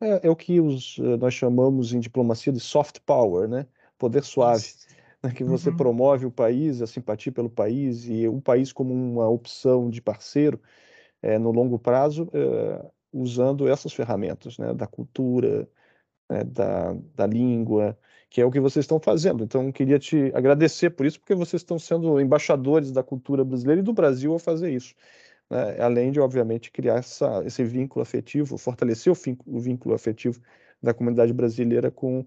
é, 0.00 0.26
é 0.26 0.30
o 0.30 0.36
que 0.36 0.60
os, 0.60 0.98
eh, 0.98 1.16
nós 1.16 1.34
chamamos 1.34 1.92
em 1.92 2.00
diplomacia 2.00 2.52
de 2.52 2.60
soft 2.60 3.00
power, 3.04 3.48
né? 3.48 3.66
Poder 3.98 4.24
suave, 4.24 4.64
né? 5.22 5.32
que 5.32 5.44
você 5.44 5.70
uhum. 5.70 5.76
promove 5.76 6.26
o 6.26 6.30
país, 6.30 6.80
a 6.82 6.86
simpatia 6.86 7.32
pelo 7.32 7.50
país 7.50 8.06
e 8.08 8.28
o 8.28 8.40
país 8.40 8.72
como 8.72 8.94
uma 8.94 9.28
opção 9.28 9.90
de 9.90 10.00
parceiro 10.00 10.60
é, 11.22 11.38
no 11.38 11.50
longo 11.50 11.78
prazo, 11.78 12.28
é, 12.32 12.90
usando 13.12 13.68
essas 13.68 13.92
ferramentas, 13.92 14.58
né? 14.58 14.72
Da 14.74 14.86
cultura, 14.86 15.68
né, 16.28 16.44
da, 16.44 16.96
da 17.14 17.26
língua, 17.26 17.98
que 18.30 18.40
é 18.40 18.44
o 18.44 18.50
que 18.50 18.60
vocês 18.60 18.84
estão 18.84 19.00
fazendo. 19.00 19.44
Então, 19.44 19.72
queria 19.72 19.98
te 19.98 20.30
agradecer 20.34 20.90
por 20.90 21.06
isso, 21.06 21.18
porque 21.18 21.34
vocês 21.34 21.62
estão 21.62 21.78
sendo 21.78 22.20
embaixadores 22.20 22.92
da 22.92 23.02
cultura 23.02 23.44
brasileira 23.44 23.80
e 23.80 23.84
do 23.84 23.92
Brasil 23.92 24.34
a 24.34 24.38
fazer 24.38 24.70
isso. 24.70 24.94
Né? 25.50 25.80
Além 25.80 26.12
de, 26.12 26.20
obviamente, 26.20 26.70
criar 26.70 26.96
essa, 26.96 27.42
esse 27.44 27.64
vínculo 27.64 28.02
afetivo, 28.02 28.58
fortalecer 28.58 29.12
o, 29.12 29.16
o 29.46 29.60
vínculo 29.60 29.94
afetivo 29.94 30.40
da 30.82 30.92
comunidade 30.94 31.32
brasileira 31.32 31.90
com 31.90 32.24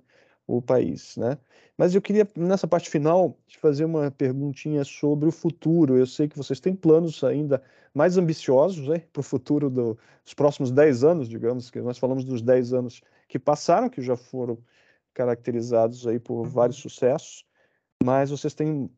o 0.48 0.62
país, 0.62 1.16
né? 1.18 1.38
Mas 1.78 1.96
eu 1.96 2.02
queria, 2.02 2.28
nessa 2.36 2.68
parte 2.68 2.90
final, 2.90 3.38
te 3.48 3.58
fazer 3.58 3.86
uma 3.86 4.12
perguntinha 4.12 4.84
sobre 4.84 5.28
o 5.28 5.32
futuro. 5.32 5.98
Eu 5.98 6.06
sei 6.06 6.28
que 6.28 6.38
vocês 6.38 6.60
têm 6.60 6.76
planos 6.76 7.24
ainda 7.24 7.62
mais 7.94 8.18
ambiciosos 8.18 8.88
né, 8.88 9.00
para 9.12 9.20
o 9.20 9.24
futuro 9.24 9.70
do, 9.70 9.98
dos 10.24 10.34
próximos 10.34 10.72
10 10.72 11.04
anos, 11.04 11.30
digamos, 11.30 11.72
que 11.72 11.82
nós 11.82 11.98
falamos 11.98 12.24
dos 12.24 12.42
10 12.42 12.74
anos 12.74 13.02
que 13.32 13.40
passaram, 13.40 13.90
que 13.90 14.02
já 14.02 14.18
foram 14.18 14.58
caracterizados 15.14 16.06
aí 16.06 16.20
por 16.20 16.46
vários 16.46 16.84
uhum. 16.84 16.90
sucessos, 16.90 17.46
mas 18.04 18.30
vocês 18.30 18.54
têm, 18.54 18.90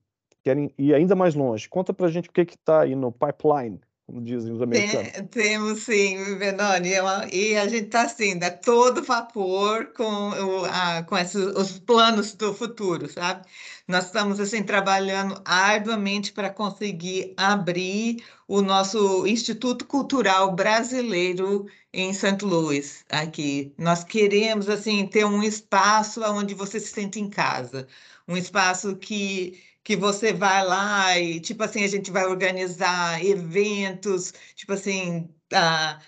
querem 0.41 0.74
ir 0.76 0.91
ainda 0.96 1.15
mais 1.15 1.36
longe. 1.36 1.69
Conta 1.69 1.93
para 1.93 2.08
a 2.08 2.10
gente 2.10 2.30
o 2.30 2.32
que 2.32 2.41
está 2.41 2.82
aí 2.82 2.96
no 2.96 3.12
pipeline 3.12 3.80
como 4.06 4.22
dizem 4.22 4.52
os 4.52 4.62
americanos. 4.62 5.12
Tem, 5.12 5.28
temos 5.28 5.84
sim, 5.84 6.36
Benoni, 6.38 6.92
e 7.32 7.56
a 7.56 7.68
gente 7.68 7.86
está 7.86 8.04
assim, 8.04 8.38
dá 8.38 8.52
todo 8.52 9.04
vapor 9.04 9.94
com, 9.96 10.04
o, 10.04 10.66
a, 10.66 11.04
com 11.04 11.18
esses, 11.18 11.42
os 11.56 11.80
planos 11.80 12.36
do 12.36 12.54
futuro, 12.54 13.10
sabe? 13.10 13.46
Nós 13.88 14.06
estamos 14.06 14.39
assim 14.39 14.62
trabalhando 14.62 15.42
arduamente 15.46 16.34
para 16.34 16.50
conseguir 16.50 17.34
abrir 17.38 18.24
o 18.48 18.62
nosso 18.62 19.26
Instituto 19.26 19.86
Cultural 19.86 20.54
Brasileiro 20.54 21.66
em 21.94 22.13
St. 22.13 22.44
Louis, 22.44 23.06
aqui. 23.10 23.74
Nós 23.78 24.04
queremos 24.04 24.68
assim 24.68 25.08
ter 25.08 25.26
um 25.26 25.42
espaço 25.42 26.22
onde 26.24 26.54
você 26.54 26.80
se 26.80 26.94
sente 26.94 27.20
em 27.20 27.30
casa, 27.30 27.88
um 28.28 28.36
espaço 28.36 28.96
que 28.98 29.60
que 29.84 29.96
você 29.96 30.34
vai 30.34 30.65
lá 30.65 31.19
e, 31.19 31.39
tipo 31.39 31.63
assim, 31.63 31.84
a 31.84 31.88
gente 31.88 32.12
vai 32.12 32.26
organizar 32.26 33.24
eventos, 33.24 34.34
tipo 34.56 34.74
assim, 34.74 35.30
uh, 35.54 36.02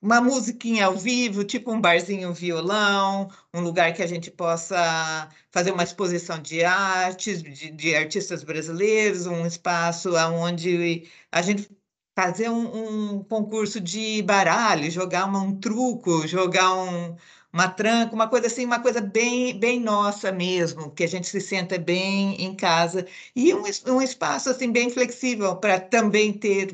uma 0.00 0.20
musiquinha 0.20 0.86
ao 0.86 0.96
vivo, 0.96 1.44
tipo 1.44 1.72
um 1.72 1.80
barzinho 1.80 2.32
violão, 2.34 3.30
um 3.54 3.60
lugar 3.60 3.94
que 3.94 4.02
a 4.02 4.06
gente 4.06 4.30
possa 4.30 5.28
fazer 5.50 5.72
uma 5.72 5.82
exposição 5.82 6.38
de 6.40 6.62
artes, 6.62 7.42
de, 7.42 7.70
de 7.70 7.96
artistas 7.96 8.44
brasileiros, 8.44 9.26
um 9.26 9.46
espaço 9.46 10.14
onde 10.14 11.08
a 11.32 11.40
gente 11.42 11.70
fazer 12.14 12.48
um, 12.50 13.16
um 13.16 13.24
concurso 13.24 13.80
de 13.80 14.22
baralho, 14.22 14.90
jogar 14.90 15.26
um 15.26 15.58
truco, 15.58 16.26
jogar 16.26 16.74
um, 16.74 17.16
uma 17.54 17.68
tranca, 17.68 18.12
uma 18.14 18.28
coisa 18.28 18.48
assim, 18.48 18.64
uma 18.66 18.80
coisa 18.80 19.00
bem, 19.00 19.56
bem 19.58 19.78
nossa 19.80 20.32
mesmo, 20.32 20.90
que 20.90 21.04
a 21.04 21.06
gente 21.06 21.28
se 21.28 21.40
senta 21.40 21.78
bem 21.78 22.34
em 22.42 22.54
casa 22.56 23.06
e 23.34 23.54
um, 23.54 23.62
um 23.86 24.02
espaço 24.02 24.50
assim 24.50 24.72
bem 24.72 24.90
flexível 24.90 25.54
para 25.56 25.78
também 25.80 26.32
ter 26.32 26.72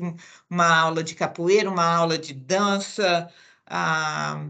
uma 0.49 0.67
aula 0.79 1.03
de 1.03 1.13
capoeira, 1.15 1.69
uma 1.69 1.85
aula 1.85 2.17
de 2.17 2.33
dança 2.33 3.31
ah, 3.67 4.43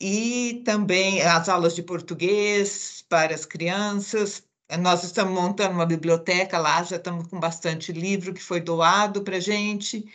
e 0.00 0.62
também 0.64 1.20
as 1.22 1.48
aulas 1.50 1.74
de 1.74 1.82
português 1.82 3.04
para 3.08 3.34
as 3.34 3.44
crianças. 3.44 4.42
Nós 4.80 5.04
estamos 5.04 5.34
montando 5.34 5.74
uma 5.74 5.86
biblioteca 5.86 6.58
lá, 6.58 6.82
já 6.82 6.96
estamos 6.96 7.26
com 7.28 7.38
bastante 7.38 7.92
livro 7.92 8.32
que 8.32 8.42
foi 8.42 8.60
doado 8.60 9.22
para 9.22 9.36
a 9.36 9.40
gente. 9.40 10.06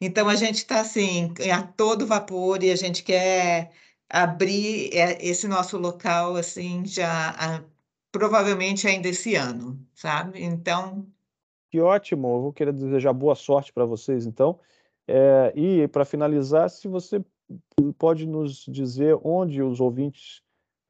Então 0.00 0.28
a 0.28 0.36
gente 0.36 0.56
está 0.58 0.80
assim 0.80 1.32
a 1.52 1.62
todo 1.62 2.06
vapor 2.06 2.62
e 2.62 2.70
a 2.70 2.76
gente 2.76 3.02
quer 3.02 3.72
abrir 4.08 4.90
é, 4.92 5.24
esse 5.24 5.48
nosso 5.48 5.78
local 5.78 6.36
assim 6.36 6.84
já 6.84 7.62
provavelmente 8.12 8.86
ainda 8.86 9.08
esse 9.08 9.34
ano, 9.34 9.78
sabe? 9.94 10.42
Então 10.42 11.06
que 11.70 11.80
ótimo! 11.80 12.28
Eu 12.28 12.42
vou 12.42 12.52
querer 12.52 12.72
desejar 12.72 13.12
boa 13.12 13.34
sorte 13.34 13.72
para 13.72 13.84
vocês, 13.84 14.26
então. 14.26 14.58
É, 15.08 15.52
e 15.54 15.86
para 15.88 16.04
finalizar, 16.04 16.70
se 16.70 16.88
você 16.88 17.22
pode 17.98 18.26
nos 18.26 18.64
dizer 18.66 19.18
onde 19.22 19.62
os 19.62 19.80
ouvintes 19.80 20.42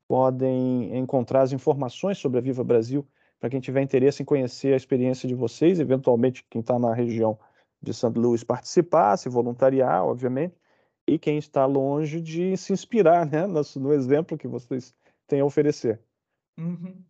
podem 0.08 0.96
encontrar 0.96 1.42
as 1.42 1.52
informações 1.52 2.18
sobre 2.18 2.38
a 2.38 2.40
Viva 2.40 2.62
Brasil, 2.62 3.06
para 3.40 3.50
quem 3.50 3.60
tiver 3.60 3.82
interesse 3.82 4.22
em 4.22 4.26
conhecer 4.26 4.72
a 4.72 4.76
experiência 4.76 5.28
de 5.28 5.34
vocês, 5.34 5.80
eventualmente 5.80 6.44
quem 6.48 6.60
está 6.60 6.78
na 6.78 6.94
região 6.94 7.38
de 7.82 7.92
St. 7.92 8.12
Louis 8.14 8.44
participar, 8.44 9.16
se 9.16 9.28
voluntariar, 9.28 10.04
obviamente, 10.04 10.54
e 11.06 11.18
quem 11.18 11.38
está 11.38 11.64
longe 11.64 12.20
de 12.20 12.56
se 12.56 12.72
inspirar 12.72 13.26
né, 13.26 13.46
no, 13.46 13.62
no 13.76 13.92
exemplo 13.92 14.36
que 14.36 14.48
vocês 14.48 14.94
têm 15.26 15.40
a 15.40 15.44
oferecer. 15.44 16.00
Uhum. 16.58 17.04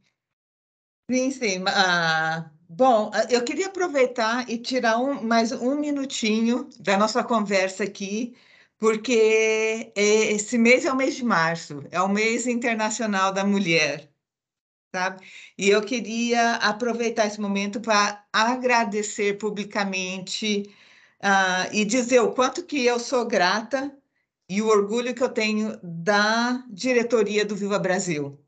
Sim, 1.10 1.30
sim. 1.30 1.64
Ah, 1.68 2.50
bom, 2.68 3.10
ah, 3.14 3.26
eu 3.30 3.42
queria 3.44 3.68
aproveitar 3.68 4.48
e 4.50 4.58
tirar 4.58 4.98
um, 4.98 5.22
mais 5.22 5.52
um 5.52 5.76
minutinho 5.76 6.68
da 6.80 6.96
nossa 6.96 7.22
conversa 7.22 7.84
aqui, 7.84 8.36
porque 8.78 9.92
esse 9.94 10.58
mês 10.58 10.84
é 10.84 10.92
o 10.92 10.96
mês 10.96 11.14
de 11.14 11.24
março, 11.24 11.84
é 11.90 12.00
o 12.00 12.08
mês 12.08 12.46
internacional 12.46 13.32
da 13.32 13.44
mulher, 13.44 14.10
sabe? 14.94 15.24
E 15.56 15.70
eu 15.70 15.80
queria 15.82 16.56
aproveitar 16.56 17.26
esse 17.26 17.40
momento 17.40 17.80
para 17.80 18.24
agradecer 18.32 19.38
publicamente 19.38 20.64
uh, 21.22 21.72
e 21.72 21.84
dizer 21.84 22.20
o 22.20 22.32
quanto 22.32 22.64
que 22.64 22.84
eu 22.84 22.98
sou 22.98 23.26
grata 23.26 23.92
e 24.48 24.62
o 24.62 24.68
orgulho 24.68 25.14
que 25.14 25.22
eu 25.22 25.28
tenho 25.28 25.78
da 25.82 26.64
diretoria 26.70 27.44
do 27.44 27.56
Viva 27.56 27.78
Brasil. 27.78 28.38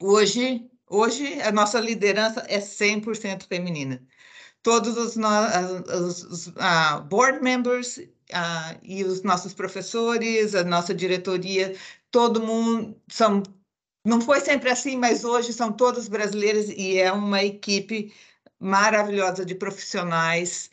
Hoje, 0.00 0.70
hoje 0.88 1.40
a 1.42 1.52
nossa 1.52 1.80
liderança 1.80 2.44
é 2.48 2.58
100% 2.58 3.46
feminina. 3.46 4.02
Todos 4.62 4.96
os, 4.96 5.16
os, 5.16 6.24
os 6.24 6.46
uh, 6.48 7.02
board 7.08 7.42
members 7.42 7.98
uh, 7.98 8.78
e 8.82 9.04
os 9.04 9.22
nossos 9.22 9.54
professores, 9.54 10.54
a 10.54 10.64
nossa 10.64 10.94
diretoria, 10.94 11.76
todo 12.10 12.42
mundo 12.42 13.00
são 13.08 13.42
não 14.04 14.20
foi 14.22 14.40
sempre 14.40 14.70
assim, 14.70 14.96
mas 14.96 15.22
hoje 15.24 15.52
são 15.52 15.70
todos 15.70 16.08
brasileiros 16.08 16.70
e 16.70 16.98
é 16.98 17.12
uma 17.12 17.44
equipe 17.44 18.14
maravilhosa 18.58 19.44
de 19.44 19.54
profissionais 19.54 20.70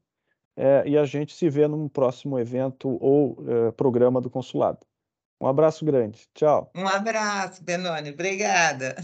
É, 0.57 0.83
e 0.87 0.97
a 0.97 1.05
gente 1.05 1.35
se 1.35 1.51
vê 1.51 1.69
num 1.69 1.89
próximo 1.89 2.39
evento 2.39 2.97
ou 3.03 3.37
é, 3.47 3.71
programa 3.73 4.19
do 4.19 4.31
consulado. 4.31 4.79
Um 5.39 5.47
abraço 5.47 5.85
grande. 5.85 6.27
Tchau. 6.33 6.71
Um 6.75 6.89
abraço, 6.89 7.63
Benoni. 7.63 8.11
Obrigada. 8.13 8.97